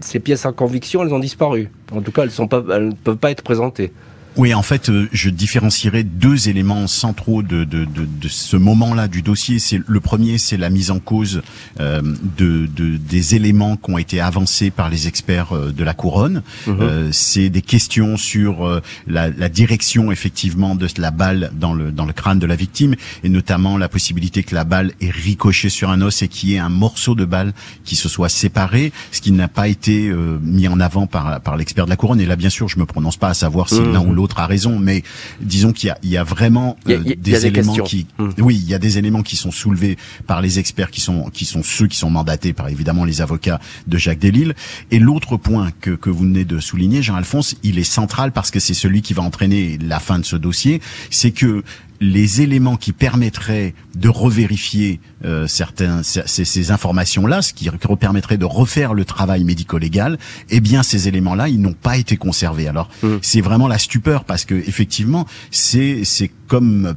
[0.00, 1.70] ces pièces en conviction, elles ont disparu.
[1.92, 3.92] En tout cas, elles ne peuvent pas être présentées.
[4.36, 9.06] Oui, en fait, euh, je différencierai deux éléments centraux de, de, de, de ce moment-là
[9.06, 9.58] du dossier.
[9.58, 11.42] C'est le premier, c'est la mise en cause
[11.80, 12.00] euh,
[12.38, 12.66] de,
[12.96, 16.42] des éléments qui ont été avancés par les experts euh, de la couronne.
[16.66, 16.76] Mhm.
[16.80, 21.92] Euh, c'est des questions sur euh, la, la, direction effectivement de la balle dans le
[21.92, 25.68] dans le crâne de la victime, et notamment la possibilité que la balle ait ricoché
[25.68, 27.52] sur un os et qu'il y ait un morceau de balle
[27.84, 31.84] qui se soit séparé, ce qui n'a pas été mis en avant par par l'expert
[31.84, 32.20] de la couronne.
[32.20, 33.92] Et là, bien sûr, je me prononce pas à savoir si mhm.
[33.92, 35.02] l'un ou l'autre l'autre a raison, mais
[35.40, 38.32] disons qu'il y, y a, vraiment des éléments qui, hum.
[38.38, 41.44] oui, il y a des éléments qui sont soulevés par les experts, qui sont qui
[41.44, 44.54] sont ceux qui sont mandatés par évidemment les avocats de Jacques Delisle.
[44.92, 48.60] Et l'autre point que, que vous venez de souligner, Jean-Alphonse, il est central parce que
[48.60, 50.80] c'est celui qui va entraîner la fin de ce dossier,
[51.10, 51.64] c'est que
[52.02, 58.44] les éléments qui permettraient de revérifier euh, certains ces, ces informations-là, ce qui permettrait de
[58.44, 60.18] refaire le travail médico-légal,
[60.50, 62.66] eh bien ces éléments-là, ils n'ont pas été conservés.
[62.66, 63.08] Alors mmh.
[63.22, 66.96] c'est vraiment la stupeur parce que effectivement, c'est c'est comme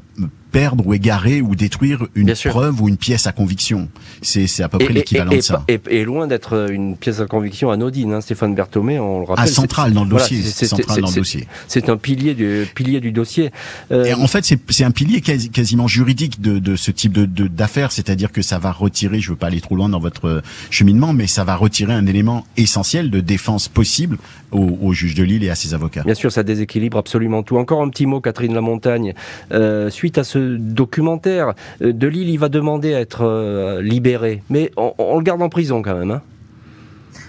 [0.55, 3.89] perdre ou égarer ou détruire une preuve ou une pièce à conviction.
[4.21, 5.65] C'est à peu près l'équivalent de ça.
[5.67, 9.43] Et, loin d'être une pièce à conviction anodine, hein, Stéphane Berthomé, on le rappelle.
[9.43, 10.41] À central dans le dossier.
[10.41, 11.47] c'est central dans le dossier.
[11.67, 13.51] C'est un pilier du pilier du dossier.
[13.91, 17.91] Euh, et en fait, c'est un pilier quasiment juridique de, de ce type de d'affaires,
[17.91, 21.27] c'est-à-dire que ça va retirer, je veux pas aller trop loin dans votre cheminement, mais
[21.27, 24.17] ça va retirer un élément essentiel de défense possible
[24.51, 26.03] au, au juge de Lille et à ses avocats.
[26.03, 27.57] Bien sûr, ça déséquilibre absolument tout.
[27.57, 29.13] Encore un petit mot, Catherine Lamontagne.
[29.51, 31.53] Euh, suite à ce documentaire.
[31.81, 35.49] Euh, de Lille, il va demander à être euh, libéré, mais on, le garde en
[35.49, 36.11] prison quand même.
[36.11, 36.21] Hein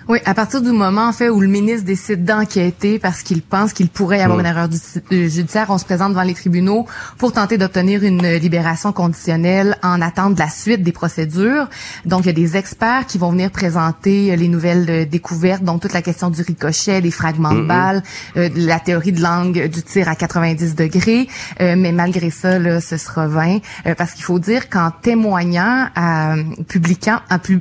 [0.09, 3.73] oui, à partir du moment en fait où le ministre décide d'enquêter parce qu'il pense
[3.73, 6.87] qu'il pourrait y avoir une erreur euh, judiciaire, on se présente devant les tribunaux
[7.19, 11.69] pour tenter d'obtenir une libération conditionnelle en attente de la suite des procédures.
[12.05, 15.81] Donc il y a des experts qui vont venir présenter les nouvelles euh, découvertes, dont
[15.81, 18.05] toute la question du ricochet, des fragments de balles,
[18.37, 21.27] euh, la théorie de langue du tir à 90 degrés.
[21.59, 23.59] mais malgré ça, là, ce sera vain
[23.99, 26.37] parce qu'il faut dire qu'en témoignant, à,
[26.69, 27.19] publiquant,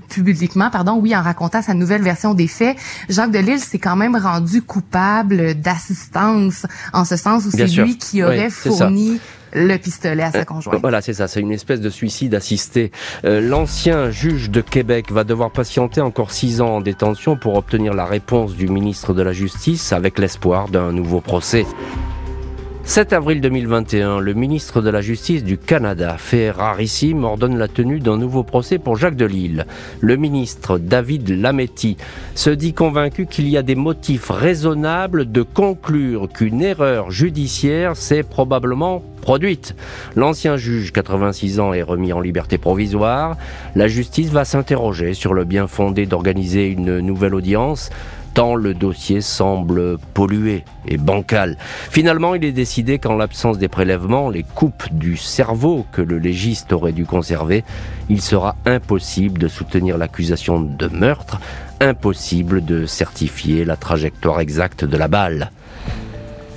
[0.09, 2.77] publiquement, pardon, oui, en racontant sa nouvelle version des faits,
[3.09, 8.23] Jacques Delisle s'est quand même rendu coupable d'assistance, en ce sens où c'est lui qui
[8.23, 9.19] aurait fourni
[9.53, 10.81] le pistolet à sa euh, conjointe.
[10.81, 12.91] Voilà, c'est ça, c'est une espèce de suicide assisté.
[13.23, 17.93] Euh, l'ancien juge de Québec va devoir patienter encore six ans en détention pour obtenir
[17.93, 21.65] la réponse du ministre de la Justice avec l'espoir d'un nouveau procès.
[22.87, 27.99] 7 avril 2021, le ministre de la Justice du Canada, fait rarissime, ordonne la tenue
[27.99, 29.65] d'un nouveau procès pour Jacques Delisle.
[30.01, 31.97] Le ministre David Lametti
[32.35, 38.21] se dit convaincu qu'il y a des motifs raisonnables de conclure qu'une erreur judiciaire s'est
[38.21, 39.75] probablement produite.
[40.15, 43.35] L'ancien juge, 86 ans, est remis en liberté provisoire.
[43.75, 47.89] La justice va s'interroger sur le bien fondé d'organiser une nouvelle audience
[48.35, 51.57] tant le dossier semble pollué et bancal.
[51.89, 56.73] Finalement, il est décidé qu'en l'absence des prélèvements, les coupes du cerveau que le légiste
[56.73, 57.63] aurait dû conserver,
[58.09, 61.39] il sera impossible de soutenir l'accusation de meurtre,
[61.79, 65.49] impossible de certifier la trajectoire exacte de la balle.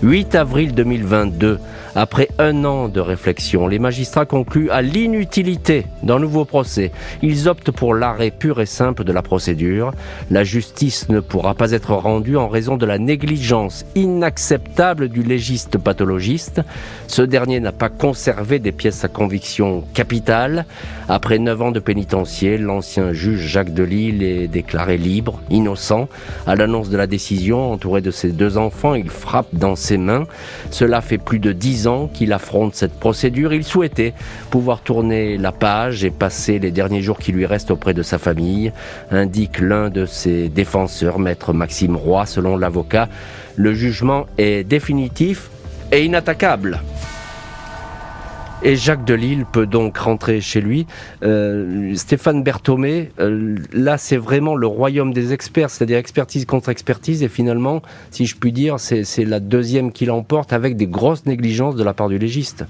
[0.02, 1.60] 8 avril 2022,
[2.00, 6.92] après un an de réflexion, les magistrats concluent à l'inutilité d'un nouveau procès.
[7.22, 9.90] Ils optent pour l'arrêt pur et simple de la procédure.
[10.30, 15.76] La justice ne pourra pas être rendue en raison de la négligence inacceptable du légiste
[15.76, 16.60] pathologiste.
[17.08, 20.66] Ce dernier n'a pas conservé des pièces à conviction capitale.
[21.08, 26.08] Après neuf ans de pénitencier, l'ancien juge Jacques Delisle est déclaré libre, innocent.
[26.46, 30.28] À l'annonce de la décision, entouré de ses deux enfants, il frappe dans ses mains.
[30.70, 33.54] Cela fait plus de dix ans qu'il affronte cette procédure.
[33.54, 34.12] Il souhaitait
[34.50, 38.18] pouvoir tourner la page et passer les derniers jours qui lui restent auprès de sa
[38.18, 38.72] famille,
[39.10, 43.08] indique l'un de ses défenseurs, maître Maxime Roy, selon l'avocat.
[43.56, 45.50] Le jugement est définitif
[45.90, 46.80] et inattaquable.
[48.62, 50.86] Et Jacques Delille peut donc rentrer chez lui.
[51.22, 57.22] Euh, Stéphane Berthomé, euh, là c'est vraiment le royaume des experts, c'est-à-dire expertise contre expertise.
[57.22, 61.76] Et finalement, si je puis dire, c'est la deuxième qui l'emporte avec des grosses négligences
[61.76, 62.64] de la part du légiste.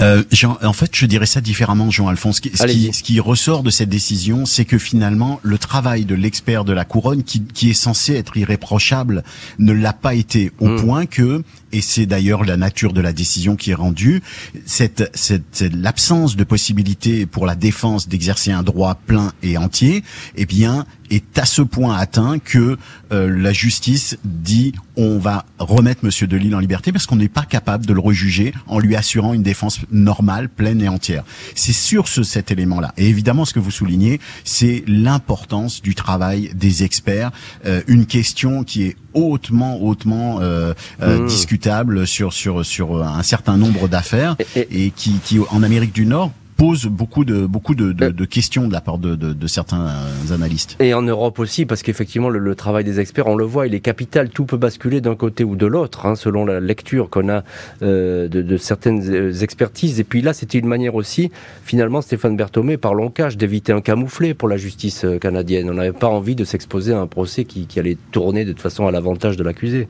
[0.00, 2.36] Euh, Jean, en fait, je dirais ça différemment, Jean-Alphonse.
[2.36, 6.64] Ce, qui, ce qui ressort de cette décision, c'est que finalement, le travail de l'expert
[6.64, 9.24] de la couronne, qui, qui, est censé être irréprochable,
[9.58, 10.80] ne l'a pas été, au hmm.
[10.80, 14.22] point que et c'est d'ailleurs la nature de la décision qui est rendue,
[14.66, 20.02] cette, cette l'absence de possibilité pour la défense d'exercer un droit plein et entier,
[20.36, 22.76] eh bien, est à ce point atteint que
[23.12, 27.44] euh, la justice dit on va remettre Monsieur Delille en liberté parce qu'on n'est pas
[27.44, 31.24] capable de le rejuger en lui assurant une défense normale, pleine et entière.
[31.54, 32.92] C'est sur ce, cet élément-là.
[32.96, 37.30] Et évidemment, ce que vous soulignez, c'est l'importance du travail des experts.
[37.64, 41.26] Euh, une question qui est hautement, hautement euh, euh, mmh.
[41.26, 46.32] discutable sur sur sur un certain nombre d'affaires et, qui, qui en Amérique du Nord
[46.58, 49.86] pose beaucoup de beaucoup de, de, de questions de la part de, de, certains
[50.32, 50.76] analystes.
[50.80, 53.80] Et en Europe aussi, parce qu'effectivement le, travail des experts, on le voit, il est
[53.80, 54.28] capital.
[54.28, 57.44] Tout peut basculer d'un côté ou de l'autre, hein, selon la lecture qu'on a
[57.82, 60.00] euh, de, certaines euh, expertises.
[60.00, 61.30] Et puis là, c'était une manière aussi,
[61.62, 65.70] finalement, Stéphane Berthomé, par l'encage, d'éviter un camouflet pour la justice euh, canadienne.
[65.70, 68.62] On n'avait pas envie de s'exposer à un procès qui, qui allait tourner de toute
[68.62, 69.88] façon à l'avantage de l'accusé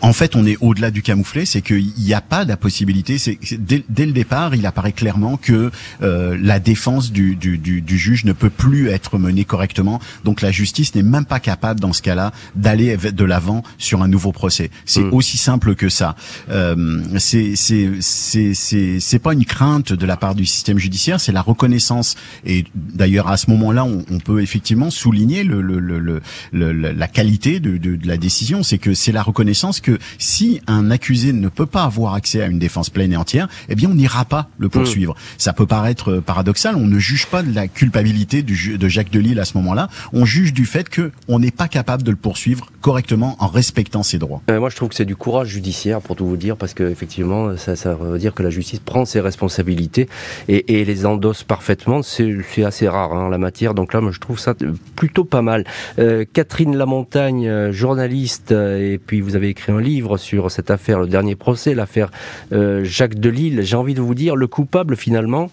[0.00, 3.18] en fait, on est au-delà du camouflet, c'est qu'il n'y a pas la possibilité.
[3.18, 5.70] C'est dès, dès, le départ, il apparaît clairement que
[6.02, 10.00] euh, la défense du, du, du, du, juge ne peut plus être menée correctement.
[10.24, 14.08] Donc la justice n'est même pas capable, dans ce cas-là, d'aller de l'avant sur un
[14.08, 14.70] nouveau procès.
[14.86, 15.12] C'est mm.
[15.12, 16.16] aussi simple que ça.
[16.50, 22.16] Euh, c'est c'est pas une crainte de la part du système judiciaire, c'est la reconnaissance.
[22.46, 27.08] Et d'ailleurs, à ce moment-là, on, on, peut effectivement souligner le, le, le, le la
[27.08, 28.62] qualité de, de, de la décision.
[28.62, 32.46] C'est que c'est la reconnaissance que si un accusé ne peut pas avoir accès à
[32.46, 35.14] une défense pleine et entière, eh bien on n'ira pas le poursuivre.
[35.14, 35.38] Hmm.
[35.38, 39.10] Ça peut paraître euh, paradoxal, on ne juge pas de la culpabilité du, de Jacques
[39.10, 42.16] Delisle à ce moment-là, on juge du fait que on n'est pas capable de le
[42.16, 44.42] poursuivre correctement en respectant ses droits.
[44.50, 47.56] Euh, moi je trouve que c'est du courage judiciaire pour tout vous dire, parce qu'effectivement
[47.56, 50.08] ça, ça veut dire que la justice prend ses responsabilités
[50.48, 52.34] et, et les endosse parfaitement, c'est
[52.64, 54.54] assez rare hein, la matière, donc là moi, je trouve ça
[54.96, 55.64] plutôt pas mal.
[55.98, 61.00] Euh, Catherine Lamontagne, euh, journaliste, et puis vous avez écrit un livre sur cette affaire,
[61.00, 62.10] le dernier procès, l'affaire
[62.52, 63.62] euh, Jacques Delisle.
[63.62, 65.50] J'ai envie de vous dire, le coupable finalement,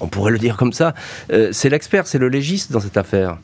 [0.00, 0.94] on pourrait le dire comme ça,
[1.32, 3.38] euh, c'est l'expert, c'est le légiste dans cette affaire.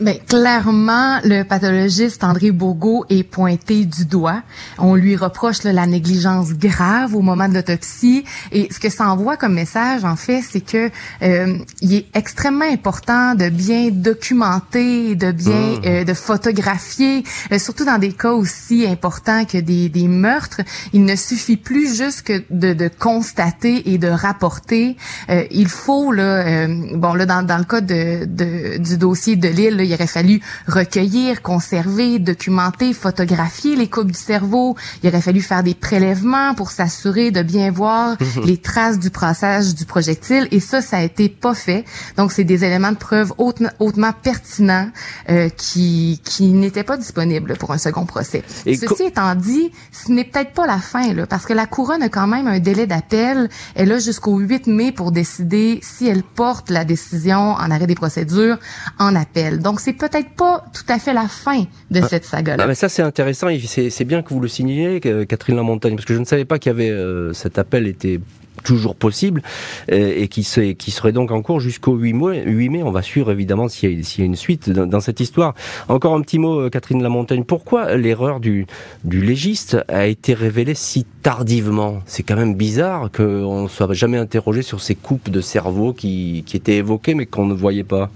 [0.00, 4.42] Ben, clairement, le pathologiste André Bourgault est pointé du doigt.
[4.78, 8.24] On lui reproche la négligence grave au moment de l'autopsie.
[8.50, 12.64] Et ce que ça envoie comme message, en fait, c'est que euh, il est extrêmement
[12.64, 15.82] important de bien documenter, de bien mmh.
[15.84, 20.62] euh, de photographier, euh, surtout dans des cas aussi importants que des, des meurtres.
[20.94, 24.96] Il ne suffit plus juste que de, de constater et de rapporter.
[25.28, 29.48] Euh, il faut là, bon là dans, dans le cas de, de du dossier de
[29.48, 34.76] Lille, il aurait fallu recueillir, conserver, documenter, photographier les coupes du cerveau.
[35.02, 39.74] Il aurait fallu faire des prélèvements pour s'assurer de bien voir les traces du passage
[39.74, 40.46] du projectile.
[40.52, 41.84] Et ça, ça a été pas fait.
[42.16, 44.90] Donc, c'est des éléments de preuve hautement pertinents
[45.28, 48.44] euh, qui, qui n'étaient pas disponibles pour un second procès.
[48.64, 52.08] Ceci étant dit, ce n'est peut-être pas la fin, là, parce que la couronne a
[52.08, 53.48] quand même un délai d'appel.
[53.74, 57.94] Elle a jusqu'au 8 mai pour décider si elle porte la décision en arrêt des
[57.94, 58.58] procédures
[58.98, 59.58] en appel.
[59.60, 62.06] Donc, Donc c'est peut-être pas tout à fait la fin de Ah.
[62.08, 62.62] cette saga-là.
[62.64, 65.94] Ah, mais ça c'est intéressant et c'est bien que vous le signaliez, que- Catherine Lamontagne,
[65.96, 68.20] parce que je ne savais pas qu'il y avait euh, cet appel était
[68.62, 69.42] toujours possible
[69.90, 72.42] euh, et qui, se- qui serait donc en cours jusqu'au 8 mai.
[72.44, 72.82] 8 mai.
[72.82, 75.54] On va suivre évidemment s'il y, y a une suite dans, dans cette histoire.
[75.88, 77.44] Encore un petit mot, euh, Catherine Lamontagne.
[77.44, 78.66] Pourquoi l'erreur du,
[79.04, 82.02] du légiste a été révélée si tardivement?
[82.04, 86.42] C'est quand même bizarre qu'on ne soit jamais interrogé sur ces coupes de cerveau qui,
[86.46, 88.10] qui étaient évoquées mais qu'on ne voyait pas.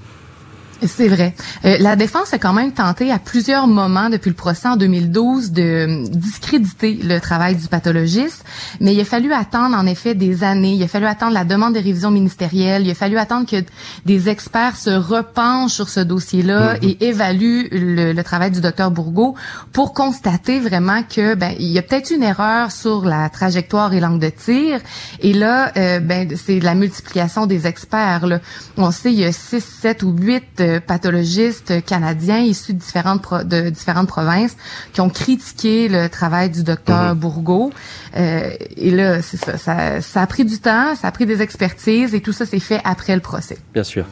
[0.87, 1.35] C'est vrai.
[1.64, 5.53] Euh, la défense a quand même tenté à plusieurs moments depuis le procès en 2012
[5.53, 8.44] de euh, discréditer le travail du pathologiste,
[8.81, 10.75] mais il a fallu attendre en effet des années.
[10.75, 12.85] Il a fallu attendre la demande des révisions ministérielles.
[12.85, 13.65] Il a fallu attendre que
[14.04, 19.35] des experts se repenchent sur ce dossier-là et évaluent le, le travail du docteur Bourgault
[19.73, 24.00] pour constater vraiment que ben il y a peut-être une erreur sur la trajectoire et
[24.00, 24.81] l'angle de tir.
[25.21, 28.27] Et là, euh, ben c'est la multiplication des experts.
[28.27, 28.40] Là.
[28.77, 33.22] On sait il y a 6, 7 ou 8 euh, pathologistes canadiens issus de différentes
[33.22, 34.56] pro- de différentes provinces
[34.92, 37.72] qui ont critiqué le travail du docteur Bourgault.
[38.16, 41.42] Euh, et là, c'est ça, ça, ça a pris du temps, ça a pris des
[41.42, 43.58] expertises et tout ça s'est fait après le procès.
[43.72, 44.04] Bien sûr.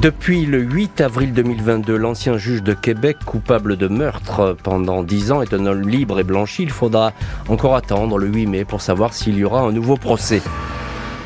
[0.00, 5.42] Depuis le 8 avril 2022, l'ancien juge de Québec, coupable de meurtre pendant 10 ans,
[5.42, 6.62] est un homme libre et blanchi.
[6.62, 7.12] Il faudra
[7.48, 10.42] encore attendre le 8 mai pour savoir s'il y aura un nouveau procès.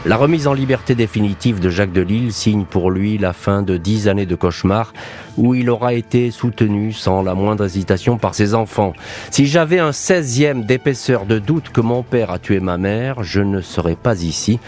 [0.07, 4.09] La remise en liberté définitive de Jacques Delisle signe pour lui la fin de 10
[4.09, 4.93] années de cauchemar
[5.39, 8.93] où il aura été soutenu sans la moindre hésitation par ses enfants.
[9.31, 13.41] Si j'avais un 16e d'épaisseur de doute que mon père a tué ma mère, je
[13.41, 14.61] ne serais pas ici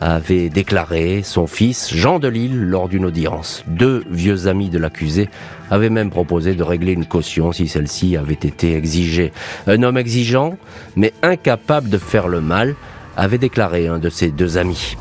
[0.00, 3.64] avait déclaré son fils Jean Delisle lors d'une audience.
[3.66, 5.30] Deux vieux amis de l'accusé
[5.70, 9.32] avaient même proposé de régler une caution si celle-ci avait été exigée.
[9.66, 10.58] Un homme exigeant,
[10.96, 12.74] mais incapable de faire le mal,
[13.16, 14.96] avait déclaré un de ses deux amis.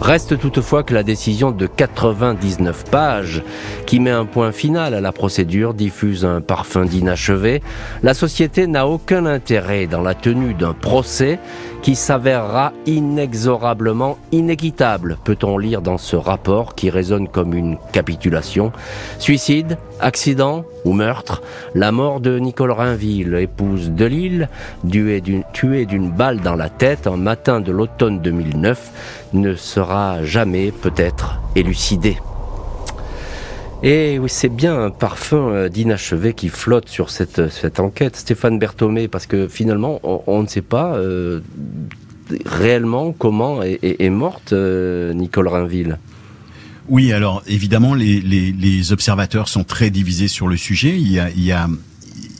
[0.00, 3.42] Reste toutefois que la décision de 99 pages,
[3.84, 7.62] qui met un point final à la procédure, diffuse un parfum d'inachevé.
[8.02, 11.38] La société n'a aucun intérêt dans la tenue d'un procès
[11.82, 18.72] qui s'avérera inexorablement inéquitable, peut-on lire dans ce rapport qui résonne comme une capitulation?
[19.18, 21.42] Suicide, accident ou meurtre,
[21.74, 24.48] la mort de Nicole Rainville, épouse de Lille,
[25.52, 31.40] tuée d'une balle dans la tête un matin de l'automne 2009, ne sera jamais peut-être
[31.56, 32.16] élucidée.
[33.82, 38.58] Et oui, c'est bien un parfum euh, d'inachevé qui flotte sur cette, cette enquête, Stéphane
[38.58, 41.40] Berthomé, parce que finalement, on, ne sait pas euh,
[42.44, 45.98] réellement comment est, morte euh, Nicole Rainville.
[46.90, 50.98] Oui, alors évidemment, les, observateurs sont très divisés sur le sujet.
[50.98, 51.68] Il y a,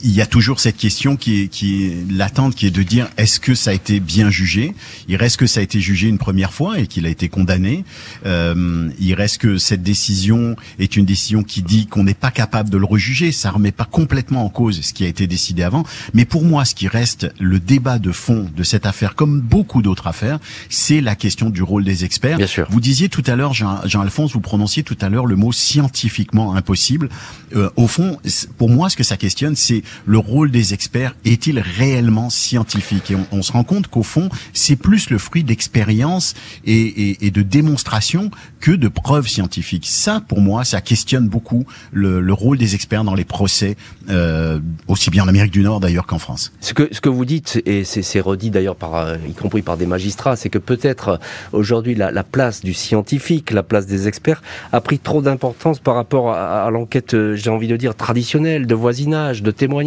[0.03, 3.09] il y a toujours cette question qui est, qui est latente, qui est de dire
[3.17, 4.73] est-ce que ça a été bien jugé?
[5.07, 7.83] Il reste que ça a été jugé une première fois et qu'il a été condamné.
[8.25, 12.69] Euh, il reste que cette décision est une décision qui dit qu'on n'est pas capable
[12.69, 13.31] de le rejuger.
[13.31, 15.85] Ça remet pas complètement en cause ce qui a été décidé avant.
[16.13, 19.81] Mais pour moi, ce qui reste le débat de fond de cette affaire, comme beaucoup
[19.81, 20.39] d'autres affaires,
[20.69, 22.37] c'est la question du rôle des experts.
[22.37, 22.67] Bien sûr.
[22.69, 26.55] Vous disiez tout à l'heure, Jean- Jean-Alphonse, vous prononciez tout à l'heure le mot scientifiquement
[26.55, 27.09] impossible.
[27.55, 28.17] Euh, au fond,
[28.57, 31.15] pour moi, ce que ça questionne, c'est le rôle des experts.
[31.25, 35.43] Est-il réellement scientifique Et on, on se rend compte qu'au fond, c'est plus le fruit
[35.43, 36.33] d'expérience
[36.65, 39.87] et, et- et de démonstration que de preuves scientifiques.
[39.87, 43.75] Ça, pour moi, ça questionne beaucoup le, le rôle des experts dans les procès,
[44.09, 46.51] euh, aussi bien en Amérique du Nord d'ailleurs qu'en France.
[46.61, 49.61] Ce que, ce que vous dites, et c'est c'est redit d'ailleurs par, euh, y compris
[49.61, 51.17] par des magistrats, c'est que peut-être euh,
[51.53, 55.95] aujourd'hui la, la place du scientifique, la place des experts, a pris trop d'importance par
[55.95, 59.80] rapport à, à l'enquête, euh, j'ai envie de dire, traditionnelle, de voisinage, de témoignage,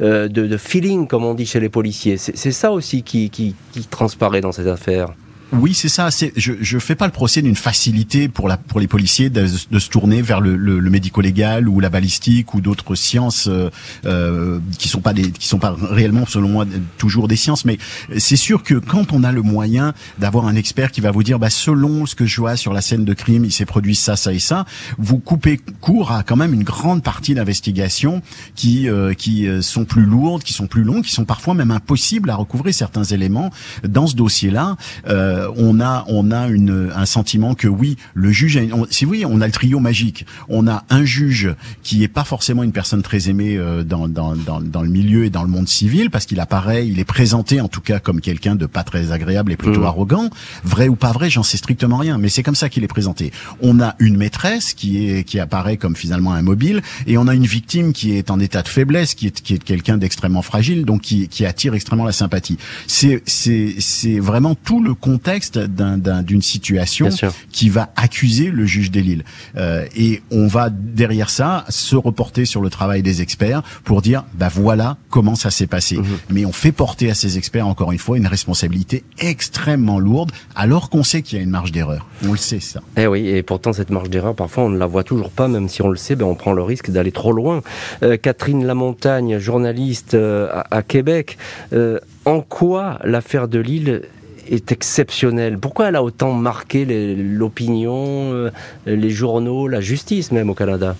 [0.00, 2.16] euh, de, feeling, comme on dit chez les policiers.
[2.16, 5.14] C'est c'est ça aussi qui, qui, qui transparaît dans cette affaire.
[5.52, 6.08] Oui, c'est ça.
[6.36, 9.78] Je, je fais pas le procès d'une facilité pour la, pour les policiers de, de
[9.78, 13.68] se tourner vers le, le, le médico-légal ou la balistique ou d'autres sciences euh,
[14.06, 16.64] euh, qui sont pas des, qui sont pas réellement, selon moi,
[16.96, 17.66] toujours des sciences.
[17.66, 17.76] Mais
[18.16, 21.38] c'est sûr que quand on a le moyen d'avoir un expert qui va vous dire,
[21.38, 24.16] bah, selon ce que je vois sur la scène de crime, il s'est produit ça,
[24.16, 24.64] ça et ça,
[24.96, 28.22] vous coupez court à quand même une grande partie d'investigation
[28.54, 31.70] qui, euh, qui euh, sont plus lourdes, qui sont plus longues, qui sont parfois même
[31.70, 33.50] impossibles à recouvrer certains éléments
[33.86, 34.76] dans ce dossier-là.
[35.08, 38.86] Euh, on a, on a une, un sentiment que oui, le juge, a une- on-
[38.90, 40.26] si oui, on a le trio magique.
[40.48, 44.34] On a un juge qui est pas forcément une personne très aimée euh, dans, dans,
[44.36, 47.60] dans, dans le milieu et dans le monde civil, parce qu'il apparaît, il est présenté
[47.60, 49.86] en tout cas comme quelqu'un de pas très agréable et plutôt Mhm.
[49.86, 50.30] arrogant.
[50.64, 53.32] Vrai ou pas vrai, j'en sais strictement rien, mais c'est comme ça qu'il est présenté.
[53.60, 57.34] On a une maîtresse qui est qui apparaît comme finalement un mobile, et on a
[57.34, 60.84] une victime qui est en état de faiblesse, qui est qui est quelqu'un d'extrêmement fragile,
[60.84, 62.58] donc qui qui attire extrêmement la sympathie.
[62.86, 67.08] C'est c'est c'est vraiment tout le contexte d'une situation
[67.50, 69.24] qui va accuser le juge des Lille.
[69.56, 74.24] Euh, et on va derrière ça se reporter sur le travail des experts pour dire
[74.34, 75.96] bah voilà comment ça s'est passé.
[75.96, 76.04] Mhm.
[76.30, 80.90] Mais on fait porter à ces experts encore une fois une responsabilité extrêmement lourde alors
[80.90, 82.06] qu'on sait qu'il y a une marge d'erreur.
[82.26, 82.80] On le sait ça.
[82.96, 85.68] Eh oui, et pourtant cette marge d'erreur parfois on ne la voit toujours pas même
[85.68, 87.62] si on le sait, ben on prend le risque d'aller trop loin.
[88.02, 91.38] Euh, Catherine Lamontagne, journaliste euh, à, Québec,
[91.72, 94.02] euh, en quoi l'affaire de Lille
[94.48, 96.84] est exceptionnelle Pourquoi elle a autant marqué
[97.16, 98.50] l'opinion,
[98.86, 100.96] les journaux, la justice même au Canada?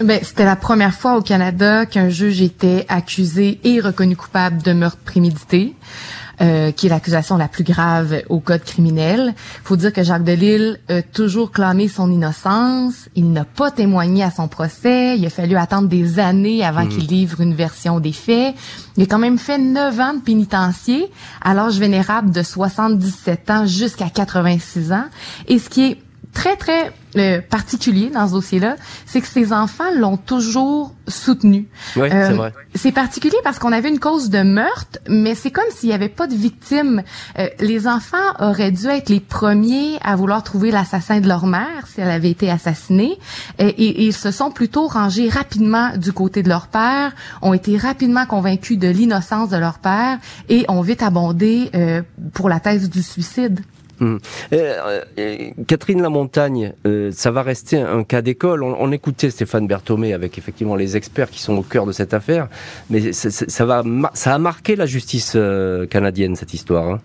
[0.00, 4.72] Ben, c'était la première fois au Canada qu'un juge était accusé et reconnu coupable de
[4.72, 5.74] meurtre prémédité.
[6.40, 9.34] Euh, qui est l'accusation la plus grave au code criminel.
[9.62, 13.08] faut dire que Jacques Delisle a toujours clamé son innocence.
[13.14, 15.16] Il n'a pas témoigné à son procès.
[15.16, 16.88] Il a fallu attendre des années avant hmm.
[16.88, 18.56] qu'il livre une version des faits.
[18.96, 21.08] Il a quand même fait neuf ans de pénitencier
[21.40, 25.04] à l'âge vénérable de 77 ans jusqu'à 86 ans.
[25.46, 25.98] Et ce qui est
[26.34, 28.76] très, très euh, particulier dans ce dossier-là,
[29.06, 31.68] c'est que ses enfants l'ont toujours soutenu.
[31.96, 32.52] Oui, c'est euh, vrai.
[32.74, 36.08] C'est particulier parce qu'on avait une cause de meurtre, mais c'est comme s'il n'y avait
[36.08, 37.02] pas de victime.
[37.38, 41.86] Euh, les enfants auraient dû être les premiers à vouloir trouver l'assassin de leur mère
[41.86, 43.16] si elle avait été assassinée,
[43.58, 47.12] et, et, ils se sont plutôt rangés rapidement du côté de leur père,
[47.42, 50.18] ont été rapidement convaincus de l'innocence de leur père
[50.48, 51.70] et ont vite abondé
[52.32, 53.60] pour la thèse du suicide.
[54.00, 54.18] Hum.
[54.52, 58.62] Euh, euh, Catherine Lamontagne, euh, ça va rester un cas d'école.
[58.62, 62.48] On, écoutait Stéphane Berthomé avec effectivement les experts qui sont au cœur de cette affaire,
[62.90, 63.82] mais ça, va,
[64.14, 65.36] ça a marqué la justice
[65.90, 66.88] canadienne cette histoire.
[66.88, 67.00] Hein.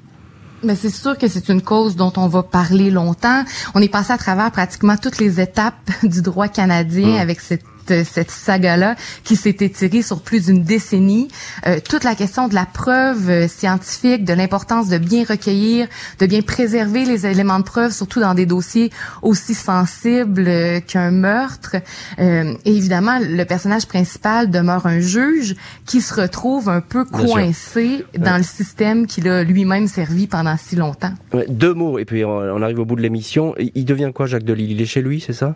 [0.63, 3.43] Mais c'est sûr que c'est une cause dont on va parler longtemps.
[3.75, 7.19] On est passé à travers pratiquement toutes les étapes du droit canadien hum.
[7.19, 7.63] avec cette
[8.03, 11.27] cette saga-là qui s'est étirée sur plus d'une décennie.
[11.65, 15.87] Euh, toute la question de la preuve euh, scientifique, de l'importance de bien recueillir,
[16.19, 21.11] de bien préserver les éléments de preuve, surtout dans des dossiers aussi sensibles euh, qu'un
[21.11, 21.75] meurtre.
[22.17, 28.37] et évidemment, le personnage principal demeure un juge qui se retrouve un peu coincé dans
[28.37, 31.13] le système qu'il a lui-même servi pendant si longtemps.
[31.47, 33.55] deux mots, et puis on arrive au bout de l'émission.
[33.57, 34.71] Il devient quoi, Jacques Delisle?
[34.71, 35.55] Il est chez lui, c'est ça?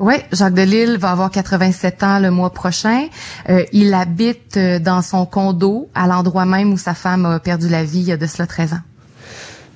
[0.00, 3.06] Oui, Jacques Delisle va avoir 87 ans le mois prochain.
[3.48, 7.68] Euh, il habite euh, dans son condo à l'endroit même où sa femme a perdu
[7.68, 8.80] la vie il y a de cela 13 ans.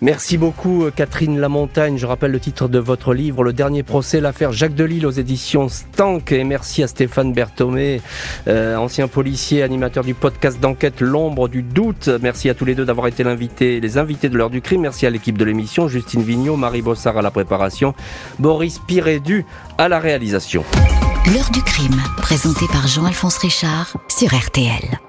[0.01, 1.99] Merci beaucoup euh, Catherine Lamontagne.
[1.99, 5.69] Je rappelle le titre de votre livre, Le dernier procès, l'affaire Jacques Delisle aux éditions
[5.69, 6.31] Stank.
[6.31, 8.01] Et merci à Stéphane Berthomé,
[8.47, 12.09] euh, ancien policier, animateur du podcast d'enquête L'ombre du doute.
[12.23, 14.83] Merci à tous les deux d'avoir été l'invité, les invités de l'heure du crime.
[14.83, 17.95] Merci à l'équipe de l'émission, Justine Vignot, Marie Bossard à la préparation,
[18.39, 19.45] Boris Pirédu
[19.79, 20.65] à la réalisation.
[21.35, 25.08] L'heure du crime, présenté par Jean-Alphonse Richard sur RTL.